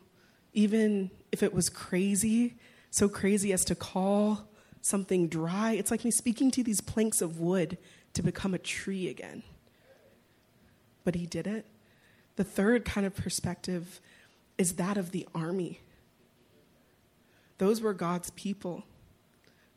even 0.52 1.10
if 1.32 1.42
it 1.42 1.54
was 1.54 1.68
crazy, 1.70 2.58
so 2.90 3.08
crazy 3.08 3.52
as 3.52 3.64
to 3.66 3.74
call 3.74 4.48
something 4.80 5.28
dry. 5.28 5.72
It's 5.72 5.90
like 5.90 6.04
me 6.04 6.10
speaking 6.10 6.50
to 6.52 6.62
these 6.62 6.80
planks 6.80 7.20
of 7.20 7.38
wood 7.40 7.78
to 8.14 8.22
become 8.22 8.54
a 8.54 8.58
tree 8.58 9.08
again. 9.08 9.42
But 11.04 11.14
he 11.14 11.26
did 11.26 11.46
it. 11.46 11.66
The 12.36 12.44
third 12.44 12.84
kind 12.84 13.06
of 13.06 13.14
perspective 13.14 14.00
is 14.56 14.74
that 14.74 14.96
of 14.96 15.10
the 15.10 15.26
army. 15.34 15.80
Those 17.58 17.80
were 17.80 17.94
God's 17.94 18.30
people 18.30 18.84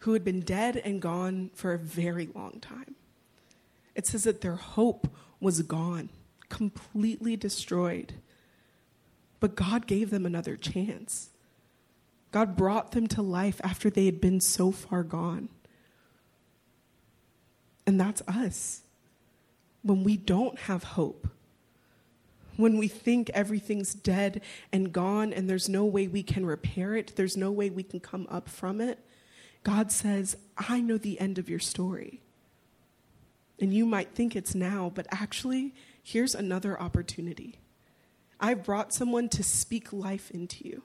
who 0.01 0.13
had 0.13 0.23
been 0.23 0.41
dead 0.41 0.77
and 0.77 1.01
gone 1.01 1.51
for 1.53 1.73
a 1.73 1.77
very 1.77 2.27
long 2.33 2.59
time. 2.59 2.95
It 3.95 4.07
says 4.07 4.23
that 4.23 4.41
their 4.41 4.55
hope 4.55 5.07
was 5.39 5.61
gone, 5.61 6.09
completely 6.49 7.35
destroyed. 7.35 8.13
But 9.39 9.55
God 9.55 9.87
gave 9.87 10.09
them 10.09 10.25
another 10.25 10.55
chance. 10.55 11.29
God 12.31 12.55
brought 12.55 12.91
them 12.91 13.07
to 13.07 13.21
life 13.21 13.61
after 13.63 13.89
they 13.89 14.05
had 14.05 14.21
been 14.21 14.39
so 14.39 14.71
far 14.71 15.03
gone. 15.03 15.49
And 17.85 17.99
that's 17.99 18.21
us. 18.27 18.81
When 19.83 20.03
we 20.03 20.17
don't 20.17 20.57
have 20.59 20.83
hope, 20.83 21.27
when 22.55 22.77
we 22.77 22.87
think 22.87 23.29
everything's 23.33 23.93
dead 23.93 24.41
and 24.71 24.91
gone 24.91 25.33
and 25.33 25.49
there's 25.49 25.69
no 25.69 25.85
way 25.85 26.07
we 26.07 26.23
can 26.23 26.45
repair 26.45 26.95
it, 26.95 27.15
there's 27.15 27.37
no 27.37 27.51
way 27.51 27.69
we 27.69 27.83
can 27.83 27.99
come 27.99 28.27
up 28.29 28.47
from 28.47 28.79
it, 28.81 28.99
God 29.63 29.91
says, 29.91 30.37
I 30.57 30.81
know 30.81 30.97
the 30.97 31.19
end 31.19 31.37
of 31.37 31.49
your 31.49 31.59
story. 31.59 32.21
And 33.59 33.73
you 33.73 33.85
might 33.85 34.15
think 34.15 34.35
it's 34.35 34.55
now, 34.55 34.91
but 34.93 35.05
actually, 35.11 35.75
here's 36.01 36.33
another 36.33 36.81
opportunity. 36.81 37.59
I've 38.39 38.63
brought 38.63 38.91
someone 38.91 39.29
to 39.29 39.43
speak 39.43 39.93
life 39.93 40.31
into 40.31 40.67
you. 40.67 40.81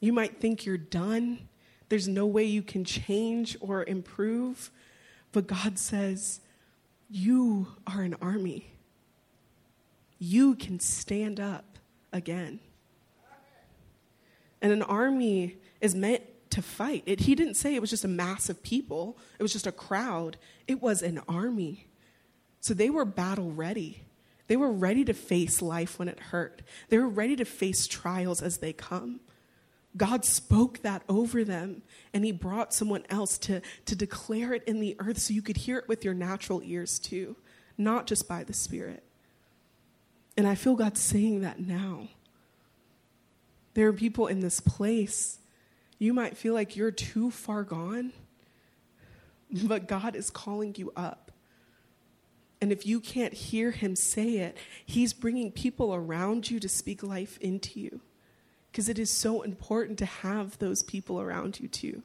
You 0.00 0.14
might 0.14 0.40
think 0.40 0.64
you're 0.64 0.78
done, 0.78 1.48
there's 1.90 2.08
no 2.08 2.24
way 2.24 2.44
you 2.44 2.62
can 2.62 2.84
change 2.84 3.56
or 3.60 3.84
improve, 3.84 4.70
but 5.32 5.46
God 5.46 5.78
says, 5.78 6.40
You 7.10 7.66
are 7.86 8.00
an 8.00 8.16
army. 8.22 8.72
You 10.18 10.54
can 10.54 10.80
stand 10.80 11.40
up 11.40 11.78
again. 12.12 12.60
And 14.62 14.72
an 14.72 14.82
army 14.82 15.56
is 15.80 15.94
meant 15.94 16.22
to 16.50 16.62
fight. 16.62 17.02
It, 17.06 17.20
he 17.20 17.34
didn't 17.34 17.54
say 17.54 17.74
it 17.74 17.80
was 17.80 17.90
just 17.90 18.04
a 18.04 18.08
mass 18.08 18.48
of 18.48 18.62
people, 18.62 19.18
it 19.38 19.42
was 19.42 19.52
just 19.52 19.66
a 19.66 19.72
crowd. 19.72 20.36
It 20.66 20.82
was 20.82 21.02
an 21.02 21.20
army. 21.28 21.86
So 22.60 22.74
they 22.74 22.90
were 22.90 23.04
battle 23.04 23.50
ready. 23.50 24.02
They 24.46 24.56
were 24.56 24.72
ready 24.72 25.04
to 25.04 25.14
face 25.14 25.62
life 25.62 25.98
when 25.98 26.08
it 26.08 26.18
hurt. 26.18 26.62
They 26.88 26.98
were 26.98 27.08
ready 27.08 27.36
to 27.36 27.44
face 27.44 27.86
trials 27.86 28.42
as 28.42 28.58
they 28.58 28.72
come. 28.72 29.20
God 29.96 30.24
spoke 30.24 30.82
that 30.82 31.02
over 31.08 31.44
them, 31.44 31.82
and 32.12 32.24
He 32.24 32.32
brought 32.32 32.74
someone 32.74 33.04
else 33.10 33.38
to, 33.38 33.60
to 33.86 33.96
declare 33.96 34.52
it 34.52 34.64
in 34.64 34.80
the 34.80 34.96
earth 35.00 35.18
so 35.18 35.34
you 35.34 35.42
could 35.42 35.56
hear 35.56 35.78
it 35.78 35.88
with 35.88 36.04
your 36.04 36.14
natural 36.14 36.62
ears 36.64 36.98
too, 36.98 37.36
not 37.76 38.06
just 38.06 38.28
by 38.28 38.44
the 38.44 38.52
Spirit. 38.52 39.02
And 40.36 40.46
I 40.46 40.54
feel 40.54 40.76
God 40.76 40.96
saying 40.96 41.40
that 41.40 41.60
now. 41.60 42.08
There 43.74 43.88
are 43.88 43.92
people 43.92 44.26
in 44.26 44.40
this 44.40 44.60
place, 44.60 45.38
you 46.00 46.14
might 46.14 46.36
feel 46.36 46.54
like 46.54 46.76
you're 46.76 46.90
too 46.90 47.30
far 47.30 47.62
gone, 47.62 48.12
but 49.64 49.86
God 49.86 50.16
is 50.16 50.30
calling 50.30 50.74
you 50.78 50.92
up. 50.96 51.30
And 52.60 52.72
if 52.72 52.86
you 52.86 53.00
can't 53.00 53.34
hear 53.34 53.70
Him 53.70 53.94
say 53.94 54.38
it, 54.38 54.56
He's 54.84 55.12
bringing 55.12 55.52
people 55.52 55.94
around 55.94 56.50
you 56.50 56.58
to 56.58 56.68
speak 56.68 57.02
life 57.02 57.38
into 57.38 57.78
you. 57.78 58.00
Because 58.72 58.88
it 58.88 58.98
is 58.98 59.10
so 59.10 59.42
important 59.42 59.98
to 59.98 60.06
have 60.06 60.58
those 60.58 60.82
people 60.82 61.20
around 61.20 61.60
you 61.60 61.68
too. 61.68 62.02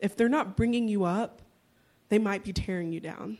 If 0.00 0.16
they're 0.16 0.28
not 0.28 0.56
bringing 0.56 0.88
you 0.88 1.04
up, 1.04 1.42
they 2.08 2.18
might 2.18 2.42
be 2.42 2.52
tearing 2.52 2.92
you 2.92 2.98
down. 2.98 3.38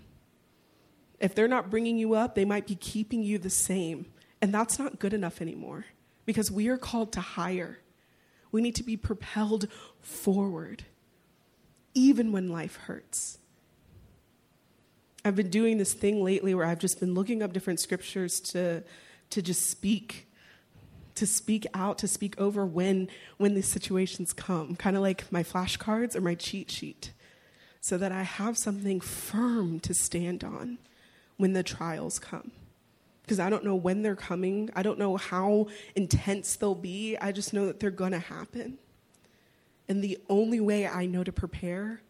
If 1.19 1.35
they're 1.35 1.49
not 1.49 1.71
bringing 1.71 1.99
you 1.99 2.15
up, 2.15 2.37
they 2.37 2.45
might 2.45 2.69
be 2.69 2.77
keeping 2.77 3.25
you 3.25 3.39
the 3.39 3.51
same. 3.51 4.07
And 4.41 4.55
that's 4.55 4.79
not 4.79 5.01
good 5.01 5.13
enough 5.13 5.41
anymore 5.41 5.87
because 6.25 6.53
we 6.53 6.69
are 6.69 6.79
called 6.79 7.13
to 7.15 7.21
higher. 7.21 7.81
We 8.53 8.61
need 8.61 8.75
to 8.77 8.83
be 8.83 8.97
propelled 8.97 9.69
forward, 10.01 10.85
even 11.95 12.33
when 12.33 12.49
life 12.49 12.77
hurts. 12.77 13.39
I've 15.25 15.37
been 15.37 15.51
doing 15.51 15.79
this 15.79 15.93
thing 15.93 16.25
lately 16.25 16.55
where 16.55 16.65
I've 16.65 16.79
just 16.79 16.99
been 16.99 17.15
looking 17.15 17.43
up 17.43 17.53
different 17.53 17.81
scriptures 17.81 18.41
to, 18.41 18.83
to 19.31 19.43
just 19.43 19.71
speak, 19.71 20.29
to 21.17 21.27
speak 21.27 21.67
out, 21.75 21.99
to 21.99 22.09
speak 22.09 22.41
over 22.41 22.65
when, 22.65 23.09
when 23.37 23.55
these 23.55 23.69
situations 23.69 24.33
come, 24.33 24.77
kind 24.77 24.97
of 24.97 25.03
like 25.03 25.31
my 25.31 25.43
flashcards 25.43 26.17
or 26.17 26.21
my 26.23 26.35
cheat 26.35 26.71
sheet, 26.71 27.13
so 27.81 27.99
that 27.99 28.13
I 28.13 28.23
have 28.23 28.57
something 28.57 29.01
firm 29.01 29.81
to 29.81 29.93
stand 29.93 30.43
on 30.43 30.79
when 31.37 31.53
the 31.53 31.63
trials 31.63 32.19
come. 32.19 32.53
Because 33.31 33.39
I 33.39 33.49
don't 33.49 33.63
know 33.63 33.77
when 33.77 34.03
they're 34.03 34.17
coming, 34.17 34.71
I 34.75 34.83
don't 34.83 34.99
know 34.99 35.17
how 35.17 35.69
intense 35.95 36.57
they'll 36.57 36.75
be, 36.75 37.17
I 37.17 37.31
just 37.31 37.55
know 37.55 37.67
that 37.67 37.79
they're 37.79 37.93
going 37.93 38.11
to 38.11 38.19
happen. 38.19 38.77
And 39.89 40.03
the 40.03 40.19
only 40.29 40.59
way 40.59 40.85
I 40.85 41.07
know 41.07 41.23
to 41.23 41.31
prepare 41.31 42.03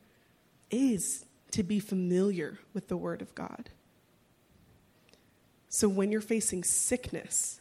is 0.70 1.26
to 1.50 1.62
be 1.62 1.78
familiar 1.78 2.58
with 2.72 2.88
the 2.88 2.96
Word 2.96 3.20
of 3.20 3.34
God. 3.34 3.68
So 5.68 5.90
when 5.90 6.10
you're 6.10 6.22
facing 6.22 6.64
sickness, 6.64 7.60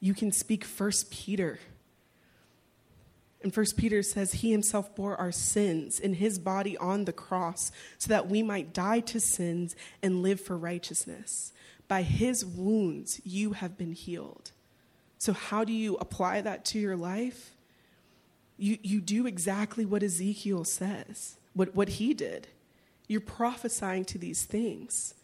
you 0.00 0.12
can 0.12 0.32
speak 0.32 0.64
First 0.64 1.12
Peter 1.12 1.60
and 3.42 3.54
First 3.54 3.76
Peter 3.76 4.02
says 4.02 4.32
he 4.32 4.50
himself 4.50 4.94
bore 4.96 5.16
our 5.16 5.30
sins 5.30 6.00
in 6.00 6.14
his 6.14 6.38
body 6.38 6.76
on 6.76 7.04
the 7.04 7.12
cross 7.12 7.70
so 7.96 8.08
that 8.08 8.28
we 8.28 8.42
might 8.42 8.74
die 8.74 9.00
to 9.00 9.20
sins 9.20 9.76
and 10.02 10.22
live 10.22 10.40
for 10.40 10.56
righteousness. 10.56 11.52
By 11.88 12.02
his 12.02 12.44
wounds 12.44 13.20
you 13.24 13.52
have 13.52 13.76
been 13.76 13.92
healed. 13.92 14.52
So 15.18 15.32
how 15.32 15.64
do 15.64 15.72
you 15.72 15.96
apply 15.96 16.42
that 16.42 16.64
to 16.66 16.78
your 16.78 16.96
life? 16.96 17.56
You, 18.56 18.78
you 18.82 19.00
do 19.00 19.26
exactly 19.26 19.84
what 19.84 20.02
Ezekiel 20.02 20.64
says, 20.64 21.36
what, 21.54 21.74
what 21.74 21.88
he 21.90 22.14
did. 22.14 22.48
You're 23.08 23.20
prophesying 23.20 24.04
to 24.06 24.18
these 24.18 24.44
things. 24.44 25.14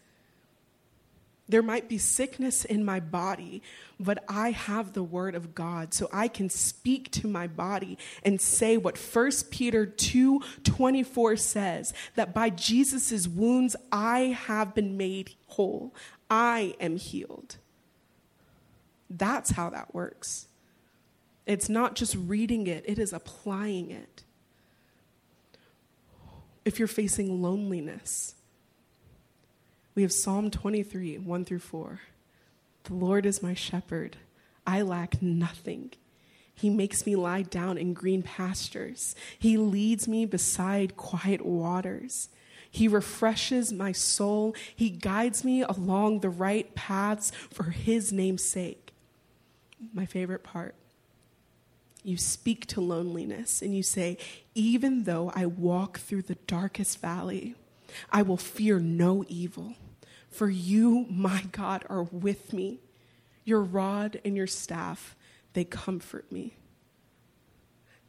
There 1.47 1.61
might 1.61 1.87
be 1.87 1.99
sickness 1.99 2.65
in 2.65 2.83
my 2.83 2.99
body, 2.99 3.61
but 3.99 4.23
I 4.27 4.49
have 4.51 4.93
the 4.93 5.03
word 5.03 5.35
of 5.35 5.53
God 5.53 5.93
so 5.93 6.09
I 6.11 6.27
can 6.27 6.49
speak 6.49 7.11
to 7.11 7.27
my 7.27 7.45
body 7.45 7.99
and 8.23 8.41
say 8.41 8.77
what 8.77 8.97
1 8.97 9.31
Peter 9.51 9.85
2:24 9.85 11.37
says 11.37 11.93
that 12.15 12.33
by 12.33 12.49
Jesus' 12.49 13.27
wounds 13.27 13.75
I 13.91 14.35
have 14.47 14.73
been 14.73 14.97
made 14.97 15.35
whole. 15.49 15.93
I 16.29 16.75
am 16.79 16.97
healed. 16.97 17.57
That's 19.09 19.51
how 19.51 19.69
that 19.69 19.93
works. 19.93 20.47
It's 21.45 21.69
not 21.69 21.95
just 21.95 22.15
reading 22.15 22.67
it, 22.67 22.83
it 22.87 22.97
is 22.97 23.13
applying 23.13 23.91
it. 23.91 24.23
If 26.63 26.79
you're 26.79 26.87
facing 26.87 27.41
loneliness, 27.43 28.33
we 29.93 30.01
have 30.01 30.11
Psalm 30.11 30.49
23, 30.49 31.19
1 31.19 31.45
through 31.45 31.59
4. 31.59 32.01
The 32.85 32.93
Lord 32.93 33.25
is 33.25 33.43
my 33.43 33.53
shepherd. 33.53 34.17
I 34.65 34.81
lack 34.81 35.21
nothing. 35.21 35.91
He 36.53 36.69
makes 36.69 37.05
me 37.05 37.15
lie 37.15 37.43
down 37.43 37.77
in 37.77 37.93
green 37.93 38.23
pastures. 38.23 39.15
He 39.37 39.57
leads 39.57 40.07
me 40.07 40.25
beside 40.25 40.97
quiet 40.97 41.45
waters. 41.45 42.29
He 42.75 42.87
refreshes 42.87 43.71
my 43.73 43.91
soul. 43.91 44.55
He 44.75 44.89
guides 44.89 45.43
me 45.43 45.61
along 45.61 46.19
the 46.19 46.29
right 46.29 46.73
paths 46.75 47.31
for 47.51 47.71
his 47.71 48.11
name's 48.11 48.43
sake. 48.43 48.93
My 49.93 50.05
favorite 50.05 50.43
part. 50.43 50.75
You 52.03 52.17
speak 52.17 52.67
to 52.67 52.81
loneliness 52.81 53.61
and 53.61 53.75
you 53.75 53.81
say, 53.81 54.17
Even 54.53 55.03
though 55.03 55.31
I 55.35 55.45
walk 55.45 55.99
through 55.99 56.23
the 56.23 56.37
darkest 56.47 57.01
valley, 57.01 57.55
I 58.11 58.21
will 58.21 58.37
fear 58.37 58.79
no 58.79 59.25
evil 59.27 59.75
for 60.35 60.49
you, 60.49 61.05
my 61.09 61.43
God, 61.53 61.85
are 61.89 62.03
with 62.03 62.51
me. 62.51 62.79
Your 63.45 63.61
rod 63.61 64.19
and 64.25 64.35
your 64.35 64.47
staff, 64.47 65.15
they 65.53 65.63
comfort 65.63 66.29
me. 66.29 66.55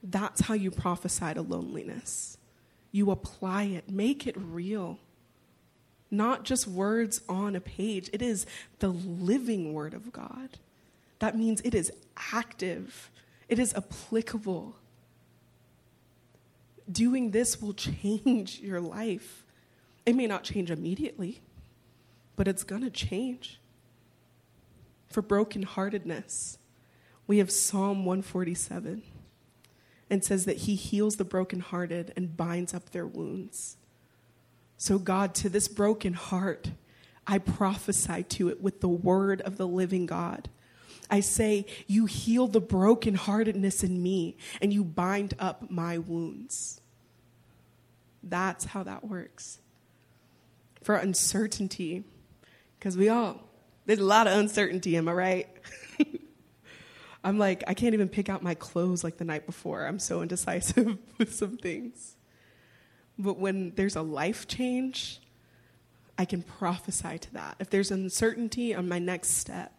That's 0.03 0.41
how 0.43 0.55
you 0.55 0.73
prophesy 0.73 1.35
to 1.35 1.43
loneliness. 1.43 2.36
You 2.97 3.11
apply 3.11 3.65
it, 3.65 3.91
make 3.91 4.27
it 4.27 4.35
real. 4.39 4.99
Not 6.11 6.45
just 6.45 6.67
words 6.67 7.21
on 7.29 7.55
a 7.55 7.61
page, 7.61 8.09
it 8.11 8.23
is 8.23 8.47
the 8.79 8.89
living 8.89 9.75
word 9.75 9.93
of 9.93 10.11
God. 10.15 10.57
That 11.19 11.37
means 11.37 11.61
it 11.61 11.75
is 11.75 11.93
active, 12.33 13.11
it 13.51 13.59
is 13.59 13.75
applicable. 13.75 14.77
Doing 16.91 17.33
this 17.33 17.61
will 17.61 17.75
change 17.75 18.61
your 18.61 18.81
life. 18.81 19.45
It 20.07 20.17
may 20.17 20.27
not 20.27 20.43
change 20.43 20.71
immediately, 20.71 21.43
but 22.35 22.49
it's 22.49 22.65
going 22.65 22.81
to 22.81 22.89
change. 22.89 23.61
For 25.11 25.23
brokenheartedness, 25.23 26.57
we 27.27 27.37
have 27.41 27.51
Psalm 27.51 28.07
147 28.07 29.03
and 30.09 30.25
says 30.25 30.45
that 30.45 30.59
he 30.59 30.75
heals 30.75 31.17
the 31.17 31.25
brokenhearted 31.25 32.13
and 32.17 32.37
binds 32.37 32.73
up 32.73 32.91
their 32.91 33.07
wounds. 33.07 33.77
So, 34.77 34.99
God, 34.99 35.35
to 35.37 35.49
this 35.49 35.69
broken 35.69 36.13
heart, 36.13 36.71
I 37.27 37.39
prophesy 37.39 38.23
to 38.23 38.49
it 38.49 38.61
with 38.61 38.81
the 38.81 38.89
word 38.89 39.41
of 39.41 39.57
the 39.57 39.67
living 39.67 40.07
God. 40.07 40.49
I 41.11 41.21
say, 41.21 41.67
You 41.87 42.07
heal 42.07 42.47
the 42.47 42.61
brokenheartedness 42.61 43.83
in 43.83 44.03
me 44.03 44.37
and 44.61 44.73
you 44.73 44.85
bind 44.85 45.35
up 45.39 45.71
my 45.71 45.99
wounds. 45.99 46.81
That's 48.23 48.67
how 48.67 48.83
that 48.83 49.05
works. 49.05 49.59
For 50.83 50.97
uncertainty, 50.97 52.05
because 52.79 52.97
we 52.97 53.09
all, 53.09 53.41
there's 53.87 53.99
a 53.99 54.05
lot 54.05 54.27
of 54.27 54.39
uncertainty, 54.39 54.97
am 54.97 55.09
I 55.09 55.13
right? 55.13 55.49
I'm 57.27 57.39
like, 57.39 57.65
I 57.67 57.75
can't 57.75 57.93
even 57.93 58.09
pick 58.09 58.29
out 58.29 58.43
my 58.43 58.55
clothes 58.55 59.03
like 59.03 59.17
the 59.17 59.25
night 59.25 59.47
before. 59.47 59.85
I'm 59.85 59.99
so 59.99 60.23
indecisive 60.23 60.97
with 61.19 61.35
some 61.35 61.57
things. 61.57 62.17
But 63.19 63.39
when 63.39 63.73
there's 63.75 63.97
a 63.97 64.03
life 64.03 64.47
change, 64.47 65.21
I 66.17 66.25
can 66.25 66.43
prophesy 66.43 67.19
to 67.19 67.35
that. 67.35 67.57
If 67.59 67.69
there's 67.69 67.91
uncertainty 67.91 68.75
on 68.75 68.89
my 68.89 69.01
next 69.01 69.31
step, 69.31 69.73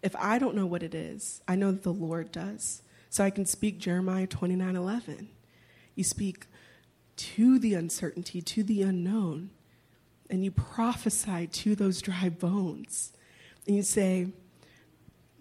if 0.00 0.14
I 0.14 0.38
don't 0.38 0.54
know 0.54 0.66
what 0.66 0.84
it 0.84 0.94
is, 0.94 1.42
I 1.48 1.56
know 1.56 1.72
that 1.72 1.82
the 1.82 1.92
Lord 1.92 2.30
does. 2.30 2.82
So 3.10 3.24
I 3.24 3.30
can 3.30 3.46
speak 3.46 3.78
Jeremiah 3.78 4.28
29 4.28 4.76
11. 4.76 5.30
You 5.96 6.04
speak 6.04 6.46
to 7.16 7.58
the 7.58 7.74
uncertainty, 7.74 8.40
to 8.42 8.62
the 8.62 8.82
unknown 8.82 9.50
and 10.30 10.44
you 10.44 10.50
prophesy 10.50 11.46
to 11.48 11.74
those 11.74 12.00
dry 12.00 12.28
bones. 12.28 13.12
And 13.66 13.76
you 13.76 13.82
say, 13.82 14.28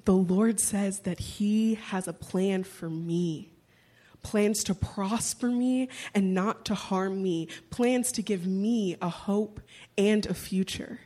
the 0.05 0.13
Lord 0.13 0.59
says 0.59 0.99
that 0.99 1.19
He 1.19 1.75
has 1.75 2.07
a 2.07 2.13
plan 2.13 2.63
for 2.63 2.89
me 2.89 3.53
plans 4.23 4.63
to 4.63 4.73
prosper 4.73 5.47
me 5.47 5.89
and 6.15 6.33
not 6.33 6.65
to 6.65 6.73
harm 6.73 7.21
me, 7.21 7.47
plans 7.69 8.11
to 8.13 8.21
give 8.23 8.47
me 8.47 8.95
a 9.01 9.09
hope 9.09 9.59
and 9.97 10.25
a 10.25 10.33
future. 10.33 11.01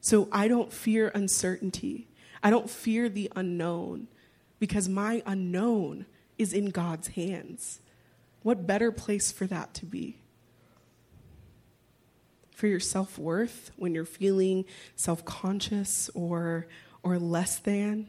So 0.00 0.28
I 0.32 0.48
don't 0.48 0.72
fear 0.72 1.12
uncertainty. 1.14 2.08
I 2.42 2.50
don't 2.50 2.70
fear 2.70 3.08
the 3.08 3.30
unknown 3.36 4.08
because 4.58 4.88
my 4.88 5.22
unknown 5.26 6.06
is 6.38 6.52
in 6.54 6.70
God's 6.70 7.08
hands. 7.08 7.80
What 8.42 8.66
better 8.66 8.90
place 8.90 9.30
for 9.30 9.46
that 9.46 9.74
to 9.74 9.86
be? 9.86 10.16
For 12.54 12.66
your 12.66 12.80
self 12.80 13.18
worth, 13.18 13.70
when 13.76 13.94
you're 13.94 14.04
feeling 14.04 14.64
self 14.96 15.24
conscious 15.24 16.10
or, 16.14 16.66
or 17.02 17.18
less 17.18 17.58
than, 17.58 18.08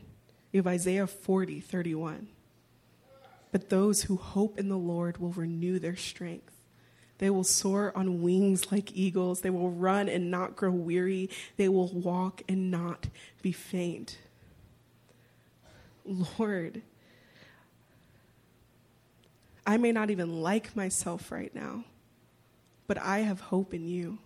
you 0.52 0.60
have 0.60 0.68
Isaiah 0.68 1.08
40, 1.08 1.60
31. 1.62 2.28
But 3.52 3.70
those 3.70 4.04
who 4.04 4.16
hope 4.16 4.58
in 4.58 4.70
the 4.70 4.78
Lord 4.78 5.18
will 5.18 5.32
renew 5.32 5.80
their 5.80 5.96
strength. 5.96 6.52
They 7.18 7.30
will 7.30 7.44
soar 7.44 7.92
on 7.96 8.24
wings 8.24 8.72
like 8.72 8.96
eagles. 8.96 9.42
They 9.42 9.50
will 9.50 9.70
run 9.70 10.10
and 10.10 10.32
not 10.32 10.56
grow 10.56 10.72
weary. 10.72 11.30
They 11.58 11.70
will 11.70 11.90
walk 11.90 12.42
and 12.50 12.72
not 12.72 13.08
be 13.42 13.52
faint. 13.52 14.18
Lord, 16.04 16.82
I 19.68 19.78
may 19.78 19.92
not 19.92 20.10
even 20.10 20.42
like 20.42 20.76
myself 20.76 21.32
right 21.32 21.54
now, 21.54 21.86
but 22.88 22.98
I 22.98 23.20
have 23.20 23.40
hope 23.40 23.74
in 23.74 23.88
you. 23.88 24.18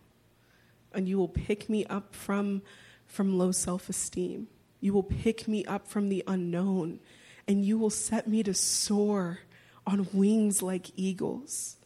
And 0.94 1.10
you 1.10 1.18
will 1.18 1.28
pick 1.28 1.70
me 1.70 1.86
up 1.88 2.16
from, 2.16 2.62
from 3.06 3.38
low 3.38 3.52
self 3.52 3.90
esteem. 3.90 4.48
You 4.86 4.94
will 4.94 5.02
pick 5.02 5.48
me 5.48 5.66
up 5.66 5.88
from 5.88 6.10
the 6.10 6.24
unknown, 6.28 7.00
and 7.48 7.66
you 7.66 7.76
will 7.76 7.90
set 7.90 8.28
me 8.28 8.44
to 8.44 8.54
soar 8.54 9.40
on 9.88 10.08
wings 10.14 10.62
like 10.62 10.92
eagles. 10.96 11.78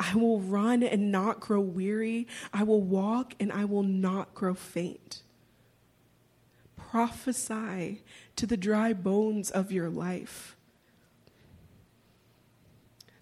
I 0.00 0.14
will 0.14 0.40
run 0.40 0.82
and 0.82 1.12
not 1.12 1.40
grow 1.40 1.60
weary. 1.60 2.26
I 2.50 2.62
will 2.62 2.80
walk 2.80 3.34
and 3.38 3.52
I 3.52 3.66
will 3.66 3.82
not 3.82 4.34
grow 4.34 4.54
faint. 4.54 5.20
Prophesy 6.74 8.02
to 8.36 8.46
the 8.46 8.56
dry 8.56 8.94
bones 8.94 9.50
of 9.50 9.70
your 9.70 9.90
life. 9.90 10.56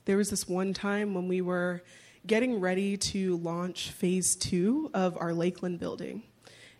There 0.05 0.19
was 0.19 0.31
this 0.31 0.49
one 0.49 0.73
time 0.73 1.15
when 1.15 1.27
we 1.27 1.41
were 1.41 1.83
getting 2.29 2.61
ready 2.61 2.97
to 2.97 3.39
launch 3.39 3.91
phase 3.91 4.37
two 4.37 4.89
of 4.95 5.17
our 5.19 5.35
Lakeland 5.35 5.81
building. 5.81 6.23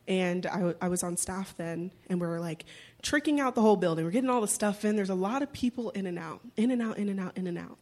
And 0.09 0.47
I, 0.47 0.57
w- 0.57 0.77
I 0.81 0.89
was 0.89 1.03
on 1.03 1.17
staff 1.17 1.55
then, 1.57 1.91
and 2.09 2.21
we 2.21 2.27
were 2.27 2.39
like 2.39 2.65
tricking 3.03 3.41
out 3.41 3.55
the 3.55 3.61
whole 3.61 3.77
building. 3.77 4.05
We're 4.05 4.13
getting 4.13 4.31
all 4.31 4.41
the 4.41 4.49
stuff 4.49 4.85
in. 4.85 4.97
There's 4.97 5.11
a 5.11 5.15
lot 5.15 5.43
of 5.43 5.53
people 5.53 5.91
in 5.91 6.07
and 6.07 6.19
out, 6.19 6.41
in 6.57 6.71
and 6.71 6.81
out, 6.81 6.99
in 6.99 7.09
and 7.09 7.19
out, 7.19 7.37
in 7.37 7.47
and 7.47 7.59
out. 7.59 7.79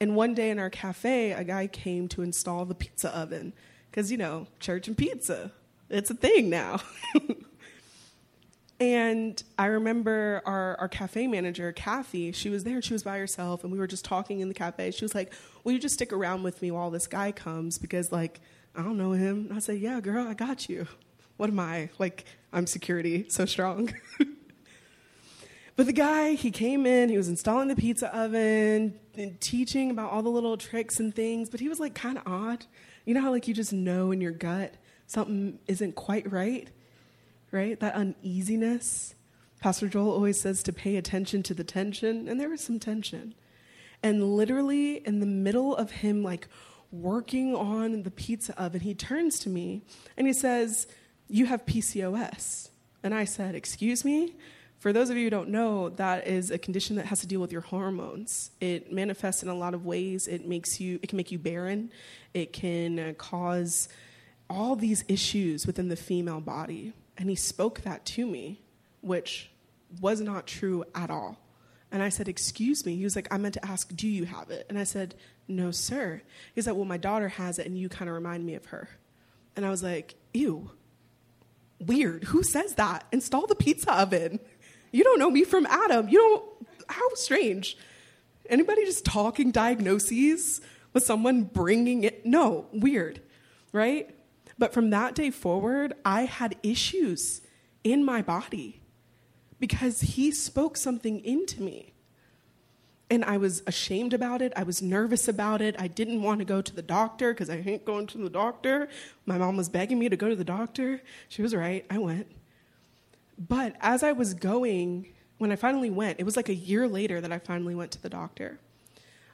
And 0.00 0.16
one 0.16 0.34
day 0.34 0.48
in 0.50 0.58
our 0.58 0.70
cafe, 0.70 1.32
a 1.32 1.44
guy 1.44 1.66
came 1.66 2.08
to 2.08 2.22
install 2.22 2.64
the 2.64 2.74
pizza 2.74 3.14
oven. 3.16 3.52
Because, 3.90 4.10
you 4.10 4.16
know, 4.16 4.46
church 4.60 4.88
and 4.88 4.96
pizza, 4.96 5.52
it's 5.90 6.10
a 6.10 6.14
thing 6.14 6.48
now. 6.48 6.80
and 8.80 9.42
I 9.58 9.66
remember 9.66 10.40
our, 10.46 10.76
our 10.78 10.88
cafe 10.88 11.26
manager, 11.26 11.72
Kathy, 11.72 12.32
she 12.32 12.48
was 12.48 12.64
there, 12.64 12.80
she 12.80 12.94
was 12.94 13.02
by 13.02 13.18
herself, 13.18 13.62
and 13.64 13.72
we 13.72 13.78
were 13.78 13.88
just 13.88 14.04
talking 14.04 14.40
in 14.40 14.48
the 14.48 14.54
cafe. 14.54 14.92
She 14.92 15.04
was 15.04 15.14
like, 15.14 15.32
Will 15.64 15.72
you 15.72 15.78
just 15.78 15.94
stick 15.94 16.12
around 16.12 16.42
with 16.42 16.62
me 16.62 16.70
while 16.70 16.90
this 16.90 17.06
guy 17.06 17.32
comes? 17.32 17.76
Because, 17.76 18.10
like, 18.10 18.40
I 18.74 18.82
don't 18.82 18.96
know 18.96 19.12
him. 19.12 19.50
I 19.52 19.58
said, 19.58 19.78
Yeah, 19.80 20.00
girl, 20.00 20.26
I 20.26 20.34
got 20.34 20.68
you. 20.68 20.86
What 21.40 21.48
am 21.48 21.58
I? 21.58 21.88
Like, 21.98 22.26
I'm 22.52 22.66
security, 22.66 23.24
so 23.30 23.46
strong. 23.46 23.94
But 25.76 25.86
the 25.86 25.94
guy, 25.94 26.34
he 26.34 26.50
came 26.50 26.84
in, 26.84 27.08
he 27.08 27.16
was 27.16 27.28
installing 27.28 27.68
the 27.68 27.74
pizza 27.74 28.14
oven, 28.14 29.00
and 29.14 29.40
teaching 29.40 29.90
about 29.90 30.12
all 30.12 30.20
the 30.20 30.28
little 30.28 30.58
tricks 30.58 31.00
and 31.00 31.14
things, 31.14 31.48
but 31.48 31.58
he 31.58 31.70
was 31.70 31.80
like 31.80 31.94
kind 31.94 32.18
of 32.18 32.24
odd. 32.26 32.66
You 33.06 33.14
know 33.14 33.22
how 33.22 33.30
like 33.30 33.48
you 33.48 33.54
just 33.54 33.72
know 33.72 34.12
in 34.12 34.20
your 34.20 34.32
gut 34.32 34.74
something 35.06 35.58
isn't 35.68 35.94
quite 35.94 36.30
right? 36.30 36.68
Right? 37.50 37.80
That 37.80 37.94
uneasiness. 37.94 39.14
Pastor 39.60 39.88
Joel 39.88 40.10
always 40.10 40.38
says 40.38 40.62
to 40.64 40.72
pay 40.74 40.98
attention 40.98 41.42
to 41.44 41.54
the 41.54 41.64
tension, 41.64 42.28
and 42.28 42.38
there 42.38 42.50
was 42.50 42.60
some 42.60 42.78
tension. 42.78 43.34
And 44.02 44.36
literally 44.36 44.96
in 45.06 45.20
the 45.20 45.26
middle 45.26 45.74
of 45.74 45.90
him 45.92 46.22
like 46.22 46.46
working 46.92 47.54
on 47.54 48.02
the 48.02 48.10
pizza 48.10 48.60
oven, 48.60 48.82
he 48.82 48.94
turns 48.94 49.38
to 49.38 49.48
me 49.48 49.80
and 50.18 50.26
he 50.26 50.34
says, 50.34 50.86
"You 51.30 51.46
have 51.46 51.64
PCOS." 51.64 52.70
And 53.02 53.14
I 53.14 53.24
said, 53.24 53.54
"Excuse 53.54 54.04
me?" 54.04 54.34
For 54.80 54.94
those 54.94 55.10
of 55.10 55.18
you 55.18 55.24
who 55.24 55.30
don't 55.30 55.50
know, 55.50 55.90
that 55.90 56.26
is 56.26 56.50
a 56.50 56.56
condition 56.56 56.96
that 56.96 57.04
has 57.04 57.20
to 57.20 57.26
deal 57.26 57.40
with 57.40 57.52
your 57.52 57.60
hormones. 57.60 58.50
It 58.62 58.90
manifests 58.90 59.42
in 59.42 59.50
a 59.50 59.54
lot 59.54 59.74
of 59.74 59.84
ways. 59.84 60.26
It 60.26 60.46
makes 60.46 60.80
you 60.80 60.98
it 61.02 61.08
can 61.08 61.18
make 61.18 61.30
you 61.30 61.38
barren. 61.38 61.92
It 62.32 62.54
can 62.54 62.98
uh, 62.98 63.12
cause 63.18 63.90
all 64.48 64.76
these 64.76 65.04
issues 65.06 65.66
within 65.66 65.88
the 65.88 65.96
female 65.96 66.40
body. 66.40 66.94
And 67.18 67.28
he 67.28 67.36
spoke 67.36 67.82
that 67.82 68.06
to 68.06 68.26
me, 68.26 68.62
which 69.02 69.50
was 70.00 70.22
not 70.22 70.46
true 70.46 70.84
at 70.94 71.10
all. 71.10 71.38
And 71.92 72.02
I 72.02 72.08
said, 72.08 72.26
Excuse 72.26 72.86
me. 72.86 72.96
He 72.96 73.04
was 73.04 73.16
like, 73.16 73.28
I 73.30 73.36
meant 73.36 73.54
to 73.54 73.66
ask, 73.66 73.94
Do 73.94 74.08
you 74.08 74.24
have 74.24 74.50
it? 74.50 74.64
And 74.70 74.78
I 74.78 74.84
said, 74.84 75.14
No, 75.46 75.70
sir. 75.70 76.22
He's 76.54 76.66
like, 76.66 76.76
Well, 76.76 76.84
my 76.84 76.96
daughter 76.96 77.28
has 77.28 77.58
it, 77.58 77.66
and 77.66 77.76
you 77.76 77.88
kind 77.88 78.08
of 78.08 78.14
remind 78.14 78.46
me 78.46 78.54
of 78.54 78.66
her. 78.66 78.88
And 79.56 79.66
I 79.66 79.70
was 79.70 79.82
like, 79.82 80.14
Ew, 80.32 80.70
weird. 81.80 82.24
Who 82.24 82.42
says 82.42 82.74
that? 82.74 83.06
Install 83.12 83.46
the 83.46 83.54
pizza 83.54 83.92
oven. 83.92 84.40
You 84.92 85.04
don't 85.04 85.18
know 85.18 85.30
me 85.30 85.44
from 85.44 85.66
Adam. 85.66 86.08
You 86.08 86.18
don't, 86.18 86.68
how 86.88 87.14
strange. 87.14 87.76
Anybody 88.48 88.84
just 88.84 89.04
talking 89.04 89.50
diagnoses 89.50 90.60
with 90.92 91.04
someone 91.04 91.44
bringing 91.44 92.04
it? 92.04 92.26
No, 92.26 92.66
weird, 92.72 93.20
right? 93.72 94.10
But 94.58 94.74
from 94.74 94.90
that 94.90 95.14
day 95.14 95.30
forward, 95.30 95.94
I 96.04 96.22
had 96.22 96.56
issues 96.62 97.40
in 97.84 98.04
my 98.04 98.22
body 98.22 98.80
because 99.58 100.00
he 100.00 100.30
spoke 100.32 100.76
something 100.76 101.24
into 101.24 101.62
me. 101.62 101.89
And 103.10 103.24
I 103.24 103.38
was 103.38 103.62
ashamed 103.66 104.14
about 104.14 104.40
it. 104.40 104.52
I 104.54 104.62
was 104.62 104.80
nervous 104.80 105.26
about 105.26 105.60
it. 105.60 105.74
I 105.78 105.88
didn't 105.88 106.22
want 106.22 106.38
to 106.38 106.44
go 106.44 106.62
to 106.62 106.74
the 106.74 106.82
doctor 106.82 107.32
because 107.34 107.50
I 107.50 107.60
hate 107.60 107.84
going 107.84 108.06
to 108.08 108.18
the 108.18 108.30
doctor. 108.30 108.88
My 109.26 109.36
mom 109.36 109.56
was 109.56 109.68
begging 109.68 109.98
me 109.98 110.08
to 110.08 110.16
go 110.16 110.28
to 110.28 110.36
the 110.36 110.44
doctor. 110.44 111.02
She 111.28 111.42
was 111.42 111.54
right. 111.54 111.84
I 111.90 111.98
went. 111.98 112.28
But 113.36 113.74
as 113.80 114.04
I 114.04 114.12
was 114.12 114.34
going, 114.34 115.08
when 115.38 115.50
I 115.50 115.56
finally 115.56 115.90
went, 115.90 116.20
it 116.20 116.24
was 116.24 116.36
like 116.36 116.48
a 116.48 116.54
year 116.54 116.86
later 116.86 117.20
that 117.20 117.32
I 117.32 117.38
finally 117.38 117.74
went 117.74 117.90
to 117.92 118.02
the 118.02 118.10
doctor. 118.10 118.60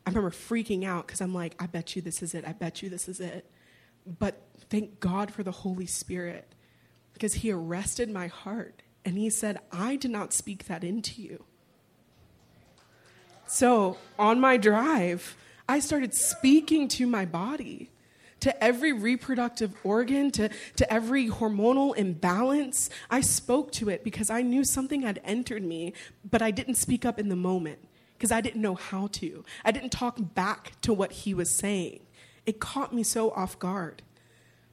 I 0.07 0.11
remember 0.11 0.31
freaking 0.31 0.85
out 0.85 1.07
because 1.07 1.21
I'm 1.21 1.35
like, 1.35 1.57
I 1.59 1.67
bet 1.67 1.97
you 1.97 2.03
this 2.03 2.23
is 2.23 2.33
it. 2.33 2.47
I 2.47 2.53
bet 2.53 2.81
you 2.81 2.89
this 2.89 3.09
is 3.09 3.19
it. 3.19 3.51
But 4.07 4.41
thank 4.71 5.01
God 5.01 5.33
for 5.33 5.43
the 5.43 5.51
Holy 5.51 5.87
Spirit 5.87 6.55
because 7.13 7.35
He 7.35 7.51
arrested 7.51 8.09
my 8.09 8.29
heart 8.29 8.83
and 9.05 9.19
He 9.19 9.29
said, 9.31 9.59
I 9.73 9.97
did 9.97 10.13
not 10.13 10.33
speak 10.33 10.67
that 10.67 10.85
into 10.85 11.21
you. 11.21 11.45
So 13.47 13.97
on 14.19 14.41
my 14.41 14.57
drive, 14.57 15.37
I 15.69 15.79
started 15.81 16.15
speaking 16.15 16.89
to 16.89 17.07
my 17.07 17.25
body 17.25 17.91
to 18.41 18.63
every 18.63 18.93
reproductive 18.93 19.75
organ, 19.83 20.31
to, 20.33 20.51
to 20.77 20.93
every 20.93 21.29
hormonal 21.29 21.97
imbalance. 21.97 22.91
I 23.11 23.21
spoke 23.21 23.73
to 23.73 23.89
it 23.89 24.05
because 24.05 24.31
I 24.31 24.43
knew 24.43 24.65
something 24.65 25.03
had 25.03 25.21
entered 25.25 25.65
me, 25.65 25.95
but 26.29 26.43
I 26.43 26.51
didn't 26.51 26.75
speak 26.75 27.05
up 27.05 27.19
in 27.19 27.29
the 27.29 27.37
moment 27.37 27.79
because 28.17 28.33
I 28.33 28.41
didn't 28.41 28.63
know 28.63 28.75
how 28.75 29.09
to. 29.09 29.45
I 29.65 29.73
didn't 29.73 29.91
talk 29.91 30.17
back 30.35 30.73
to 30.83 30.93
what 30.93 31.13
he 31.13 31.35
was 31.35 31.59
saying. 31.59 32.01
It 32.45 32.61
caught 32.61 32.95
me 32.95 33.03
so 33.03 33.31
off 33.31 33.59
guard. 33.59 34.03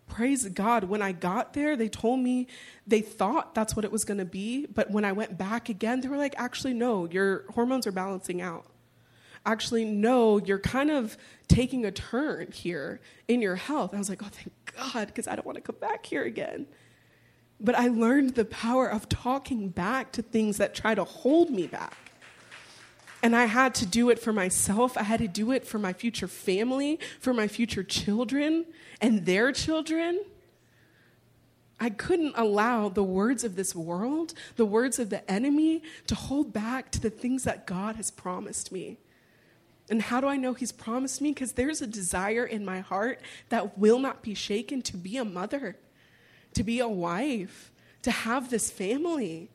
Praise 0.07 0.47
God. 0.49 0.85
When 0.85 1.01
I 1.01 1.11
got 1.11 1.53
there, 1.53 1.75
they 1.75 1.89
told 1.89 2.19
me 2.19 2.47
they 2.85 3.01
thought 3.01 3.55
that's 3.55 3.75
what 3.75 3.85
it 3.85 3.91
was 3.91 4.05
going 4.05 4.19
to 4.19 4.25
be. 4.25 4.67
But 4.67 4.91
when 4.91 5.05
I 5.05 5.11
went 5.11 5.37
back 5.37 5.69
again, 5.69 6.01
they 6.01 6.07
were 6.07 6.17
like, 6.17 6.35
actually, 6.37 6.73
no, 6.73 7.05
your 7.09 7.45
hormones 7.51 7.87
are 7.87 7.91
balancing 7.91 8.41
out 8.41 8.67
actually, 9.45 9.85
no, 9.85 10.37
you're 10.39 10.59
kind 10.59 10.89
of 10.89 11.17
taking 11.47 11.85
a 11.85 11.91
turn 11.91 12.51
here 12.51 12.99
in 13.27 13.41
your 13.41 13.55
health. 13.55 13.93
I 13.93 13.97
was 13.97 14.09
like, 14.09 14.23
oh, 14.23 14.29
thank 14.31 14.53
God, 14.77 15.07
because 15.07 15.27
I 15.27 15.35
don't 15.35 15.45
want 15.45 15.57
to 15.57 15.61
come 15.61 15.75
back 15.79 16.05
here 16.05 16.23
again. 16.23 16.67
But 17.59 17.75
I 17.75 17.87
learned 17.87 18.35
the 18.35 18.45
power 18.45 18.87
of 18.87 19.07
talking 19.09 19.69
back 19.69 20.11
to 20.13 20.21
things 20.21 20.57
that 20.57 20.73
try 20.73 20.95
to 20.95 21.03
hold 21.03 21.49
me 21.49 21.67
back. 21.67 21.95
And 23.23 23.37
I 23.37 23.45
had 23.45 23.73
to 23.75 23.85
do 23.85 24.09
it 24.09 24.19
for 24.19 24.33
myself. 24.33 24.97
I 24.97 25.03
had 25.03 25.21
to 25.21 25.29
do 25.29 25.53
it 25.53 25.65
for 25.65 25.79
my 25.79 25.93
future 25.93 26.27
family, 26.27 26.99
for 27.21 27.33
my 27.33 27.47
future 27.47 27.81
children 27.81 28.65
and 28.99 29.25
their 29.25 29.53
children. 29.53 30.21
I 31.79 31.89
couldn't 31.89 32.33
allow 32.37 32.89
the 32.89 33.03
words 33.03 33.45
of 33.45 33.55
this 33.55 33.73
world, 33.73 34.33
the 34.57 34.65
words 34.65 34.99
of 34.99 35.09
the 35.09 35.29
enemy, 35.31 35.83
to 36.07 36.15
hold 36.15 36.51
back 36.51 36.91
to 36.91 36.99
the 36.99 37.09
things 37.09 37.45
that 37.45 37.65
God 37.65 37.95
has 37.95 38.11
promised 38.11 38.73
me. 38.73 38.97
And 39.89 40.01
how 40.01 40.19
do 40.19 40.27
I 40.27 40.35
know 40.35 40.53
He's 40.53 40.71
promised 40.73 41.21
me? 41.21 41.31
Because 41.31 41.53
there's 41.53 41.81
a 41.81 41.87
desire 41.87 42.45
in 42.45 42.65
my 42.65 42.81
heart 42.81 43.21
that 43.49 43.77
will 43.77 43.99
not 43.99 44.21
be 44.21 44.33
shaken 44.33 44.81
to 44.83 44.97
be 44.97 45.15
a 45.15 45.25
mother, 45.25 45.77
to 46.55 46.63
be 46.63 46.79
a 46.79 46.89
wife, 46.89 47.71
to 48.01 48.11
have 48.11 48.49
this 48.49 48.69
family. 48.69 49.49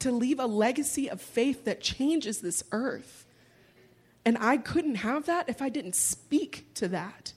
To 0.00 0.10
leave 0.10 0.38
a 0.38 0.46
legacy 0.46 1.08
of 1.08 1.20
faith 1.20 1.64
that 1.64 1.80
changes 1.80 2.40
this 2.40 2.64
earth. 2.72 3.26
And 4.24 4.38
I 4.40 4.56
couldn't 4.56 4.96
have 4.96 5.26
that 5.26 5.48
if 5.48 5.60
I 5.60 5.68
didn't 5.68 5.94
speak 5.94 6.66
to 6.74 6.88
that. 6.88 7.32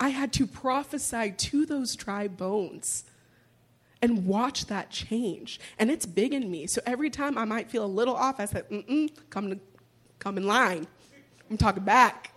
I 0.00 0.10
had 0.10 0.32
to 0.34 0.46
prophesy 0.46 1.32
to 1.32 1.66
those 1.66 1.96
dry 1.96 2.28
bones 2.28 3.04
and 4.00 4.26
watch 4.26 4.66
that 4.66 4.90
change. 4.90 5.58
And 5.78 5.90
it's 5.90 6.06
big 6.06 6.32
in 6.32 6.50
me. 6.50 6.66
So 6.68 6.80
every 6.86 7.10
time 7.10 7.36
I 7.36 7.44
might 7.44 7.68
feel 7.68 7.84
a 7.84 7.86
little 7.86 8.14
off, 8.14 8.38
I 8.38 8.44
said, 8.44 8.68
mm-mm, 8.68 9.10
come, 9.30 9.60
come 10.20 10.36
in 10.36 10.46
line. 10.46 10.86
I'm 11.50 11.56
talking 11.56 11.82
back. 11.82 12.32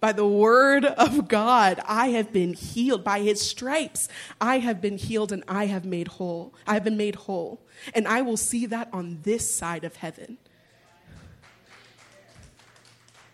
By 0.00 0.12
the 0.12 0.26
word 0.26 0.84
of 0.84 1.26
God, 1.26 1.80
I 1.84 2.08
have 2.08 2.32
been 2.32 2.52
healed. 2.52 3.02
By 3.02 3.20
his 3.20 3.40
stripes, 3.40 4.08
I 4.40 4.58
have 4.58 4.80
been 4.80 4.96
healed 4.96 5.32
and 5.32 5.42
I 5.48 5.66
have 5.66 5.84
made 5.84 6.08
whole. 6.08 6.54
I 6.66 6.74
have 6.74 6.84
been 6.84 6.96
made 6.96 7.16
whole. 7.16 7.60
And 7.94 8.06
I 8.06 8.22
will 8.22 8.36
see 8.36 8.66
that 8.66 8.88
on 8.92 9.20
this 9.22 9.52
side 9.52 9.82
of 9.82 9.96
heaven. 9.96 10.38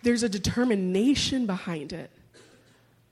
There's 0.03 0.23
a 0.23 0.29
determination 0.29 1.47
behind 1.47 1.93
it. 1.93 2.11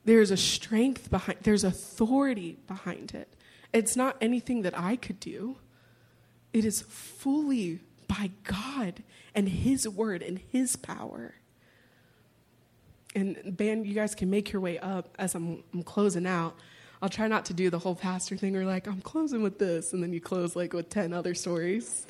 There's 0.04 0.30
a 0.30 0.36
strength 0.36 1.10
behind 1.10 1.38
there's 1.42 1.64
authority 1.64 2.58
behind 2.66 3.14
it. 3.14 3.28
It's 3.72 3.96
not 3.96 4.16
anything 4.20 4.62
that 4.62 4.78
I 4.78 4.96
could 4.96 5.20
do. 5.20 5.56
It 6.52 6.64
is 6.64 6.82
fully 6.82 7.80
by 8.08 8.30
God 8.44 9.02
and 9.34 9.48
his 9.48 9.88
word 9.88 10.22
and 10.22 10.40
his 10.50 10.76
power. 10.76 11.34
And 13.14 13.56
band, 13.56 13.86
you 13.86 13.94
guys 13.94 14.14
can 14.14 14.30
make 14.30 14.52
your 14.52 14.60
way 14.60 14.78
up 14.78 15.14
as 15.18 15.34
I'm, 15.34 15.62
I'm 15.74 15.82
closing 15.82 16.26
out. 16.26 16.56
I'll 17.02 17.08
try 17.08 17.26
not 17.26 17.44
to 17.46 17.54
do 17.54 17.68
the 17.68 17.78
whole 17.78 17.96
pastor 17.96 18.36
thing 18.36 18.56
or 18.56 18.64
like, 18.64 18.86
I'm 18.86 19.00
closing 19.00 19.42
with 19.42 19.58
this, 19.58 19.92
and 19.92 20.02
then 20.02 20.12
you 20.12 20.20
close 20.20 20.54
like 20.54 20.72
with 20.72 20.88
10 20.88 21.12
other 21.12 21.34
stories. 21.34 22.06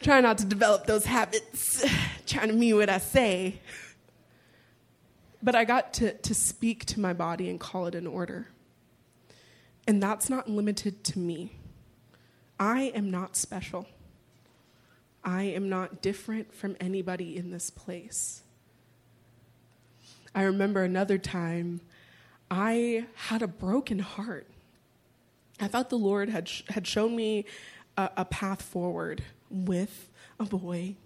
Try 0.00 0.20
not 0.20 0.38
to 0.38 0.44
develop 0.44 0.86
those 0.86 1.04
habits, 1.04 1.84
trying 2.26 2.48
to 2.48 2.54
mean 2.54 2.76
what 2.76 2.88
I 2.88 2.98
say. 2.98 3.60
But 5.42 5.54
I 5.54 5.64
got 5.64 5.94
to, 5.94 6.12
to 6.12 6.34
speak 6.34 6.84
to 6.86 7.00
my 7.00 7.12
body 7.12 7.50
and 7.50 7.58
call 7.58 7.86
it 7.86 7.94
in 7.94 8.06
order. 8.06 8.48
And 9.86 10.02
that's 10.02 10.30
not 10.30 10.48
limited 10.48 11.04
to 11.04 11.18
me. 11.18 11.52
I 12.58 12.92
am 12.94 13.10
not 13.10 13.36
special. 13.36 13.86
I 15.24 15.42
am 15.42 15.68
not 15.68 16.02
different 16.02 16.54
from 16.54 16.76
anybody 16.80 17.36
in 17.36 17.50
this 17.50 17.70
place. 17.70 18.42
I 20.36 20.42
remember 20.42 20.84
another 20.84 21.16
time 21.16 21.80
I 22.50 23.06
had 23.14 23.40
a 23.40 23.48
broken 23.48 24.00
heart. 24.00 24.46
I 25.58 25.66
thought 25.66 25.88
the 25.88 25.96
Lord 25.96 26.28
had, 26.28 26.46
sh- 26.46 26.62
had 26.68 26.86
shown 26.86 27.16
me 27.16 27.46
a, 27.96 28.10
a 28.18 28.24
path 28.26 28.60
forward 28.60 29.22
with 29.50 30.10
a 30.38 30.44
boy, 30.44 30.96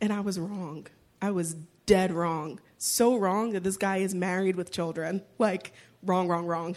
and 0.00 0.12
I 0.12 0.20
was 0.20 0.40
wrong. 0.40 0.88
I 1.22 1.30
was 1.30 1.54
dead 1.86 2.12
wrong. 2.12 2.58
So 2.76 3.16
wrong 3.16 3.52
that 3.52 3.62
this 3.62 3.76
guy 3.76 3.98
is 3.98 4.12
married 4.12 4.56
with 4.56 4.72
children. 4.72 5.22
Like, 5.38 5.72
wrong, 6.02 6.26
wrong, 6.26 6.44
wrong. 6.44 6.74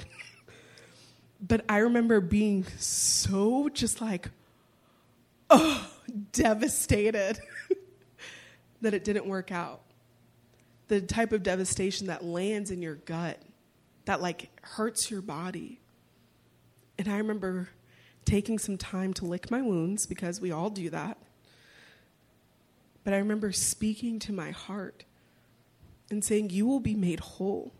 but 1.41 1.65
I 1.67 1.79
remember 1.79 2.21
being 2.21 2.63
so 2.77 3.69
just 3.69 4.01
like, 4.01 4.29
oh, 5.49 5.89
devastated 6.31 7.39
that 8.81 8.93
it 8.93 9.03
didn't 9.03 9.25
work 9.25 9.51
out 9.51 9.81
the 10.87 11.01
type 11.01 11.31
of 11.31 11.43
devastation 11.43 12.07
that 12.07 12.23
lands 12.23 12.71
in 12.71 12.81
your 12.81 12.95
gut, 12.95 13.41
that 14.05 14.21
like 14.21 14.49
hurts 14.61 15.11
your 15.11 15.21
body. 15.21 15.79
And 16.97 17.07
I 17.07 17.17
remember 17.17 17.69
taking 18.25 18.59
some 18.59 18.77
time 18.77 19.13
to 19.13 19.25
lick 19.25 19.49
my 19.49 19.61
wounds 19.61 20.05
because 20.05 20.41
we 20.41 20.51
all 20.51 20.69
do 20.69 20.89
that. 20.89 21.17
But 23.03 23.13
I 23.13 23.17
remember 23.17 23.51
speaking 23.51 24.19
to 24.19 24.33
my 24.33 24.51
heart 24.51 25.05
and 26.11 26.23
saying, 26.23 26.49
You 26.49 26.67
will 26.67 26.79
be 26.79 26.95
made 26.95 27.19
whole. 27.19 27.73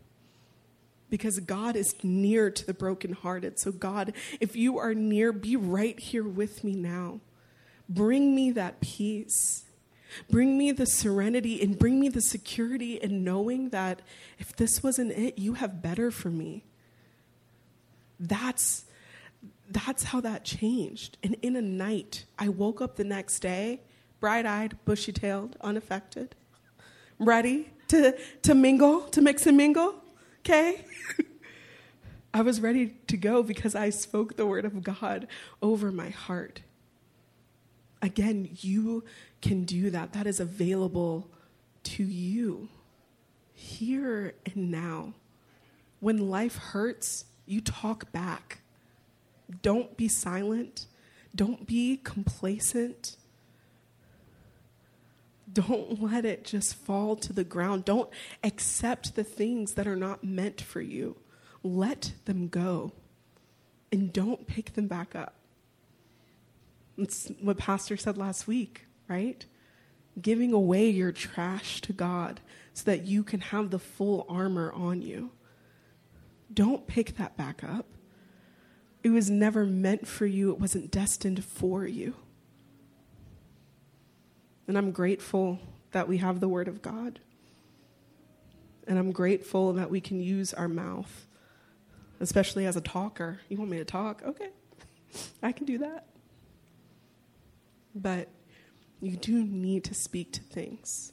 Because 1.10 1.40
God 1.40 1.74
is 1.74 1.94
near 2.02 2.50
to 2.50 2.66
the 2.66 2.74
brokenhearted. 2.74 3.58
So, 3.58 3.72
God, 3.72 4.12
if 4.40 4.56
you 4.56 4.78
are 4.78 4.94
near, 4.94 5.32
be 5.32 5.56
right 5.56 5.98
here 5.98 6.24
with 6.24 6.62
me 6.64 6.74
now. 6.74 7.20
Bring 7.88 8.34
me 8.34 8.50
that 8.52 8.80
peace. 8.80 9.64
Bring 10.30 10.56
me 10.56 10.72
the 10.72 10.86
serenity 10.86 11.62
and 11.62 11.78
bring 11.78 12.00
me 12.00 12.08
the 12.08 12.20
security 12.20 12.94
in 12.94 13.24
knowing 13.24 13.70
that 13.70 14.02
if 14.38 14.54
this 14.56 14.82
wasn't 14.82 15.12
it, 15.12 15.38
you 15.38 15.54
have 15.54 15.82
better 15.82 16.10
for 16.10 16.30
me. 16.30 16.64
That's 18.18 18.84
that's 19.70 20.04
how 20.04 20.20
that 20.22 20.44
changed. 20.44 21.18
And 21.22 21.36
in 21.42 21.54
a 21.56 21.62
night, 21.62 22.24
I 22.38 22.48
woke 22.48 22.80
up 22.80 22.96
the 22.96 23.04
next 23.04 23.40
day, 23.40 23.82
bright 24.20 24.46
eyed, 24.46 24.78
bushy 24.84 25.12
tailed, 25.12 25.56
unaffected, 25.60 26.34
ready 27.18 27.70
to, 27.88 28.16
to 28.42 28.54
mingle, 28.54 29.02
to 29.02 29.20
mix 29.20 29.46
and 29.46 29.56
mingle. 29.56 29.94
Okay? 30.40 30.84
I 32.34 32.42
was 32.42 32.60
ready 32.60 32.94
to 33.08 33.16
go 33.16 33.42
because 33.42 33.74
I 33.74 33.90
spoke 33.90 34.36
the 34.36 34.46
word 34.46 34.64
of 34.64 34.82
God 34.82 35.26
over 35.60 35.90
my 35.90 36.10
heart. 36.10 36.62
Again, 38.00 38.48
you 38.60 39.04
can 39.42 39.64
do 39.64 39.90
that. 39.90 40.12
That 40.12 40.26
is 40.26 40.40
available 40.40 41.28
to 41.84 42.04
you 42.04 42.68
here 43.52 44.34
and 44.46 44.70
now. 44.70 45.14
When 46.00 46.30
life 46.30 46.56
hurts, 46.56 47.24
you 47.44 47.60
talk 47.60 48.12
back. 48.12 48.60
Don't 49.62 49.96
be 49.96 50.06
silent. 50.06 50.86
Don't 51.34 51.66
be 51.66 51.96
complacent. 51.96 53.16
Don't 55.52 56.02
let 56.02 56.24
it 56.24 56.44
just 56.44 56.74
fall 56.74 57.16
to 57.16 57.32
the 57.32 57.44
ground. 57.44 57.84
Don't 57.84 58.10
accept 58.44 59.16
the 59.16 59.24
things 59.24 59.74
that 59.74 59.86
are 59.86 59.96
not 59.96 60.22
meant 60.22 60.60
for 60.60 60.80
you. 60.80 61.16
Let 61.62 62.12
them 62.26 62.48
go 62.48 62.92
and 63.90 64.12
don't 64.12 64.46
pick 64.46 64.74
them 64.74 64.86
back 64.86 65.16
up. 65.16 65.34
That's 66.98 67.30
what 67.40 67.56
Pastor 67.56 67.96
said 67.96 68.18
last 68.18 68.46
week 68.46 68.88
right? 69.08 69.44
Giving 70.20 70.52
away 70.52 70.88
your 70.90 71.12
trash 71.12 71.80
to 71.82 71.92
God 71.92 72.40
so 72.72 72.84
that 72.84 73.06
you 73.06 73.24
can 73.24 73.40
have 73.40 73.70
the 73.70 73.78
full 73.78 74.26
armor 74.28 74.72
on 74.72 75.02
you. 75.02 75.30
Don't 76.52 76.86
pick 76.86 77.16
that 77.16 77.36
back 77.36 77.64
up. 77.64 77.86
It 79.02 79.10
was 79.10 79.30
never 79.30 79.64
meant 79.64 80.06
for 80.06 80.26
you, 80.26 80.50
it 80.50 80.60
wasn't 80.60 80.90
destined 80.90 81.44
for 81.44 81.86
you. 81.86 82.14
And 84.66 84.76
I'm 84.76 84.90
grateful 84.90 85.58
that 85.92 86.08
we 86.08 86.18
have 86.18 86.40
the 86.40 86.48
Word 86.48 86.68
of 86.68 86.82
God. 86.82 87.20
And 88.86 88.98
I'm 88.98 89.12
grateful 89.12 89.72
that 89.74 89.90
we 89.90 90.00
can 90.00 90.20
use 90.20 90.52
our 90.52 90.68
mouth, 90.68 91.26
especially 92.20 92.66
as 92.66 92.76
a 92.76 92.80
talker. 92.80 93.40
You 93.48 93.56
want 93.56 93.70
me 93.70 93.78
to 93.78 93.84
talk? 93.84 94.22
Okay, 94.24 94.48
I 95.42 95.52
can 95.52 95.64
do 95.64 95.78
that. 95.78 96.06
But 98.00 98.28
you 99.00 99.16
do 99.16 99.44
need 99.44 99.84
to 99.84 99.94
speak 99.94 100.32
to 100.32 100.40
things. 100.40 101.12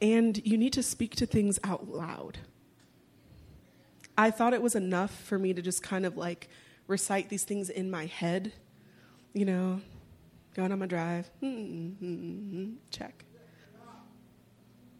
And 0.00 0.44
you 0.44 0.56
need 0.58 0.72
to 0.72 0.82
speak 0.82 1.14
to 1.16 1.26
things 1.26 1.58
out 1.62 1.88
loud. 1.88 2.38
I 4.18 4.30
thought 4.30 4.52
it 4.52 4.62
was 4.62 4.74
enough 4.74 5.12
for 5.12 5.38
me 5.38 5.54
to 5.54 5.62
just 5.62 5.82
kind 5.82 6.04
of 6.04 6.16
like 6.16 6.48
recite 6.86 7.28
these 7.28 7.44
things 7.44 7.70
in 7.70 7.90
my 7.90 8.06
head, 8.06 8.52
you 9.32 9.44
know, 9.44 9.80
going 10.54 10.72
on 10.72 10.78
my 10.78 10.86
drive, 10.86 11.30
mm-hmm, 11.42 12.72
check. 12.90 13.24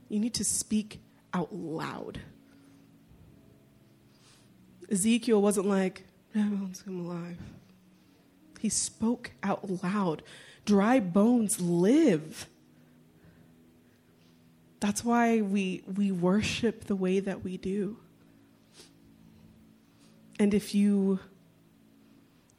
You 0.09 0.21
need 0.21 0.35
to 0.35 0.45
speak 0.45 1.01
out 1.35 1.55
loud. 1.55 2.21
Ezekiel 4.91 5.41
wasn't 5.41 5.67
like, 5.67 6.05
everyone's 6.35 6.83
come 6.83 7.01
alive. 7.01 7.39
He 8.61 8.69
spoke 8.69 9.33
out 9.43 9.83
loud 9.83 10.23
dry 10.65 11.01
bones 11.01 11.61
live. 11.61 12.47
That's 14.81 15.05
why 15.05 15.41
we, 15.41 15.83
we 15.97 16.11
worship 16.11 16.85
the 16.85 16.97
way 16.97 17.21
that 17.21 17.45
we 17.45 17.57
do. 17.57 17.99
And 20.39 20.55
if 20.55 20.75
you 20.75 21.21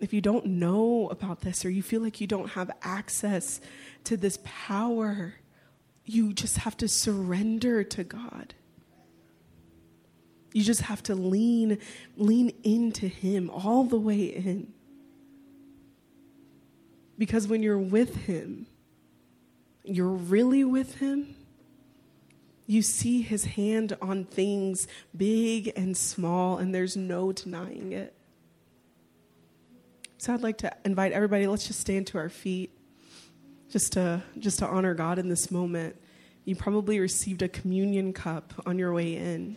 if 0.03 0.11
you 0.11 0.19
don't 0.19 0.45
know 0.45 1.07
about 1.09 1.41
this 1.41 1.63
or 1.63 1.69
you 1.69 1.81
feel 1.81 2.01
like 2.01 2.19
you 2.19 2.27
don't 2.27 2.49
have 2.49 2.69
access 2.81 3.61
to 4.03 4.17
this 4.17 4.37
power, 4.43 5.35
you 6.03 6.33
just 6.33 6.57
have 6.57 6.75
to 6.77 6.89
surrender 6.89 7.85
to 7.85 8.03
God. 8.03 8.53
You 10.51 10.61
just 10.61 10.81
have 10.81 11.01
to 11.03 11.15
lean 11.15 11.77
lean 12.17 12.51
into 12.63 13.07
him 13.07 13.49
all 13.49 13.85
the 13.85 13.97
way 13.97 14.25
in. 14.25 14.72
Because 17.23 17.47
when 17.47 17.63
you're 17.63 17.79
with 17.79 18.25
Him, 18.25 18.67
you're 19.85 20.09
really 20.09 20.65
with 20.65 20.95
Him, 20.95 21.37
you 22.67 22.81
see 22.81 23.21
His 23.21 23.45
hand 23.45 23.95
on 24.01 24.25
things 24.25 24.89
big 25.15 25.71
and 25.77 25.95
small, 25.95 26.57
and 26.57 26.75
there's 26.75 26.97
no 26.97 27.31
denying 27.31 27.93
it. 27.93 28.13
So 30.17 30.33
I'd 30.33 30.41
like 30.41 30.57
to 30.57 30.75
invite 30.83 31.13
everybody, 31.13 31.47
let's 31.47 31.65
just 31.65 31.79
stand 31.79 32.07
to 32.07 32.17
our 32.17 32.27
feet 32.27 32.77
just 33.69 33.93
to 33.93 34.21
just 34.37 34.59
to 34.59 34.67
honor 34.67 34.93
God 34.93 35.17
in 35.17 35.29
this 35.29 35.49
moment. 35.49 35.95
You 36.43 36.57
probably 36.57 36.99
received 36.99 37.41
a 37.41 37.47
communion 37.47 38.11
cup 38.11 38.53
on 38.65 38.77
your 38.77 38.91
way 38.91 39.15
in. 39.15 39.55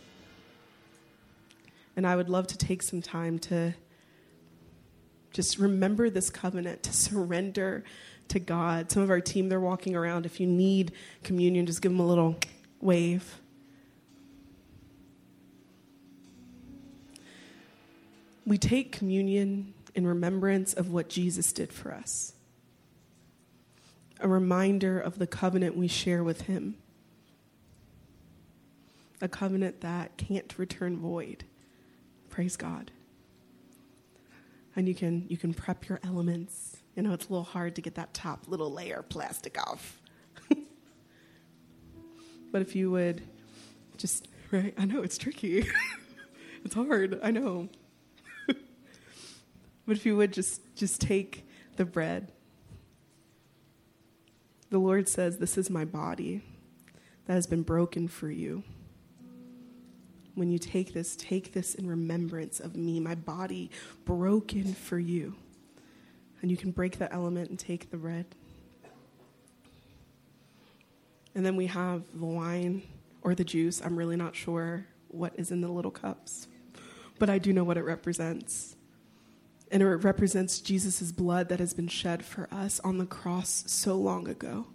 And 1.97 2.07
I 2.07 2.15
would 2.15 2.29
love 2.29 2.47
to 2.47 2.57
take 2.57 2.81
some 2.81 3.01
time 3.01 3.39
to 3.39 3.73
just 5.37 5.59
remember 5.59 6.09
this 6.09 6.31
covenant, 6.31 6.81
to 6.81 6.91
surrender 6.91 7.83
to 8.29 8.39
God. 8.39 8.91
Some 8.91 9.03
of 9.03 9.11
our 9.11 9.21
team, 9.21 9.49
they're 9.49 9.59
walking 9.59 9.95
around. 9.95 10.25
If 10.25 10.39
you 10.39 10.47
need 10.47 10.93
communion, 11.23 11.67
just 11.67 11.79
give 11.79 11.91
them 11.91 11.99
a 11.99 12.07
little 12.07 12.37
wave. 12.81 13.39
We 18.47 18.57
take 18.57 18.91
communion 18.91 19.75
in 19.93 20.07
remembrance 20.07 20.73
of 20.73 20.89
what 20.91 21.07
Jesus 21.07 21.53
did 21.53 21.71
for 21.71 21.93
us, 21.93 22.33
a 24.19 24.27
reminder 24.27 24.99
of 24.99 25.19
the 25.19 25.27
covenant 25.27 25.77
we 25.77 25.87
share 25.87 26.23
with 26.23 26.41
Him, 26.41 26.77
a 29.21 29.27
covenant 29.27 29.81
that 29.81 30.17
can't 30.17 30.51
return 30.57 30.97
void. 30.97 31.43
Praise 32.31 32.57
God. 32.57 32.89
And 34.77 34.87
you 34.87 34.95
can, 34.95 35.25
you 35.27 35.37
can 35.37 35.55
prep 35.55 35.89
your 35.89 35.99
elements. 36.03 36.77
You 36.95 37.01
know, 37.01 37.11
it's 37.11 37.25
a 37.25 37.29
little 37.29 37.43
hard 37.43 37.75
to 37.75 37.81
get 37.81 37.95
that 37.95 38.13
top 38.13 38.47
little 38.47 38.71
layer 38.71 38.99
of 38.99 39.09
plastic 39.09 39.59
off. 39.59 39.99
but 42.51 42.61
if 42.61 42.75
you 42.75 42.91
would 42.91 43.23
just, 43.97 44.27
right? 44.51 44.75
I 44.77 44.85
know 44.85 45.01
it's 45.01 45.17
tricky. 45.17 45.67
it's 46.63 46.75
hard. 46.75 47.19
I 47.21 47.31
know. 47.31 47.67
But 49.87 49.95
if 49.95 50.05
you 50.05 50.17
would 50.17 50.33
just, 50.33 50.61
just 50.75 50.99
take 50.99 51.47
the 51.77 51.85
bread. 51.85 52.33
The 54.69 54.79
Lord 54.79 55.07
says, 55.07 55.37
This 55.37 55.57
is 55.57 55.69
my 55.69 55.85
body 55.85 56.41
that 57.25 57.33
has 57.33 57.47
been 57.47 57.63
broken 57.63 58.09
for 58.09 58.29
you. 58.29 58.63
When 60.37 60.51
you 60.51 60.59
take 60.59 60.93
this, 60.93 61.15
take 61.15 61.53
this 61.53 61.73
in 61.73 61.87
remembrance 61.87 62.59
of 62.59 62.75
me, 62.75 62.99
my 62.99 63.15
body 63.15 63.71
broken 64.05 64.75
for 64.75 64.99
you. 64.99 65.33
And 66.43 66.51
you 66.51 66.57
can 66.57 66.69
break 66.69 66.99
that 66.99 67.11
element 67.11 67.49
and 67.49 67.57
take 67.57 67.89
the 67.89 67.97
bread. 67.97 68.27
And 71.33 71.43
then 71.43 71.55
we 71.55 71.65
have 71.65 72.03
the 72.13 72.25
wine 72.25 72.83
or 73.23 73.33
the 73.33 73.43
juice. 73.43 73.81
I'm 73.83 73.95
really 73.95 74.15
not 74.15 74.35
sure 74.35 74.85
what 75.07 75.33
is 75.37 75.49
in 75.49 75.61
the 75.61 75.69
little 75.69 75.89
cups, 75.89 76.47
but 77.17 77.31
I 77.31 77.39
do 77.39 77.51
know 77.51 77.63
what 77.63 77.77
it 77.77 77.83
represents 77.83 78.75
and 79.71 79.81
it 79.83 79.87
represents 79.87 80.59
Jesus' 80.59 81.11
blood 81.11 81.49
that 81.49 81.59
has 81.59 81.73
been 81.73 81.87
shed 81.87 82.23
for 82.23 82.47
us 82.51 82.79
on 82.81 82.99
the 82.99 83.05
cross 83.07 83.63
so 83.65 83.95
long 83.95 84.27
ago. 84.27 84.67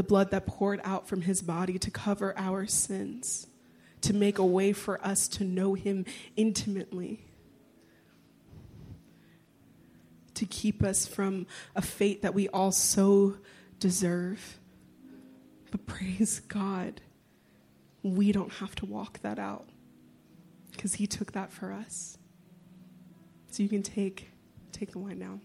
The 0.00 0.04
blood 0.04 0.30
that 0.30 0.46
poured 0.46 0.80
out 0.82 1.06
from 1.08 1.20
his 1.20 1.42
body 1.42 1.78
to 1.78 1.90
cover 1.90 2.32
our 2.38 2.64
sins, 2.64 3.46
to 4.00 4.14
make 4.14 4.38
a 4.38 4.46
way 4.46 4.72
for 4.72 4.98
us 5.06 5.28
to 5.28 5.44
know 5.44 5.74
him 5.74 6.06
intimately, 6.36 7.26
to 10.32 10.46
keep 10.46 10.82
us 10.82 11.06
from 11.06 11.46
a 11.76 11.82
fate 11.82 12.22
that 12.22 12.32
we 12.32 12.48
all 12.48 12.72
so 12.72 13.36
deserve. 13.78 14.58
But 15.70 15.84
praise 15.84 16.40
God, 16.48 17.02
we 18.02 18.32
don't 18.32 18.54
have 18.54 18.74
to 18.76 18.86
walk 18.86 19.20
that 19.20 19.38
out 19.38 19.68
because 20.72 20.94
he 20.94 21.06
took 21.06 21.32
that 21.32 21.52
for 21.52 21.74
us. 21.74 22.16
So 23.50 23.62
you 23.62 23.68
can 23.68 23.82
take 23.82 24.30
take 24.72 24.92
the 24.92 24.98
wine 24.98 25.18
now. 25.18 25.40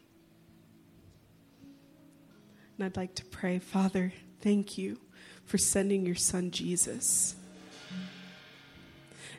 And 2.77 2.85
I'd 2.85 2.95
like 2.95 3.15
to 3.15 3.25
pray, 3.25 3.59
Father, 3.59 4.13
thank 4.45 4.77
you 4.77 4.99
for 5.43 5.57
sending 5.57 6.05
your 6.05 6.13
son 6.13 6.51
Jesus. 6.51 7.35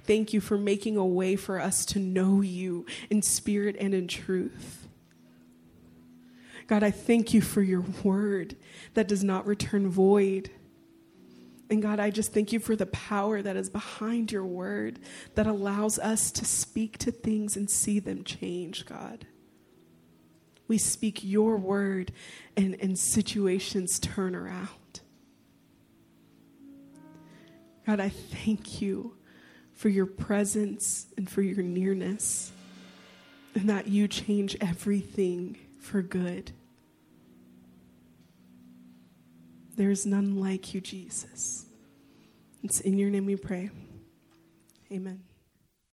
Thank 0.03 0.33
you 0.33 0.41
for 0.41 0.59
making 0.59 0.97
a 0.97 1.07
way 1.07 1.37
for 1.37 1.61
us 1.61 1.87
to 1.87 2.01
know 2.01 2.41
you 2.41 2.87
in 3.09 3.23
spirit 3.23 3.77
and 3.79 3.95
in 3.95 4.09
truth. 4.09 4.89
God, 6.67 6.83
I 6.83 6.91
thank 6.91 7.33
you 7.33 7.41
for 7.41 7.63
your 7.63 7.85
word 8.03 8.57
that 8.95 9.07
does 9.07 9.23
not 9.23 9.47
return 9.47 9.89
void. 9.89 10.51
And 11.71 11.81
God, 11.81 12.01
I 12.01 12.11
just 12.11 12.35
thank 12.35 12.53
you 12.53 12.59
for 12.59 12.75
the 12.75 12.87
power 12.87 13.41
that 13.43 13.55
is 13.55 13.71
behind 13.71 14.33
your 14.33 14.45
word 14.45 14.99
that 15.37 15.47
allows 15.47 16.01
us 16.01 16.33
to 16.33 16.45
speak 16.45 16.99
to 16.99 17.13
things 17.13 17.57
and 17.57 17.71
see 17.71 18.01
them 18.01 18.25
change, 18.25 18.87
God. 18.87 19.25
We 20.67 20.79
speak 20.79 21.23
your 21.23 21.59
word 21.59 22.11
and, 22.57 22.77
and 22.81 22.99
situations 22.99 24.01
turn 24.01 24.35
around. 24.35 24.69
God, 27.87 28.01
I 28.01 28.09
thank 28.09 28.83
you 28.83 29.17
for 29.75 29.89
your 29.89 30.07
presence 30.07 31.07
and 31.17 31.31
for 31.31 31.43
your 31.43 31.63
nearness, 31.63 32.51
and 33.55 33.71
that 33.71 33.87
you 33.87 34.09
change 34.09 34.57
everything 34.61 35.57
for 35.79 36.03
good. 36.03 36.51
There 39.77 39.91
is 39.91 40.05
none 40.07 40.41
like 40.41 40.75
you, 40.75 40.81
Jesus. 40.81 41.67
It's 42.63 42.81
in 42.81 42.99
your 42.99 43.11
name 43.11 43.27
we 43.27 43.37
pray. 43.37 43.71
Amen. 44.91 45.23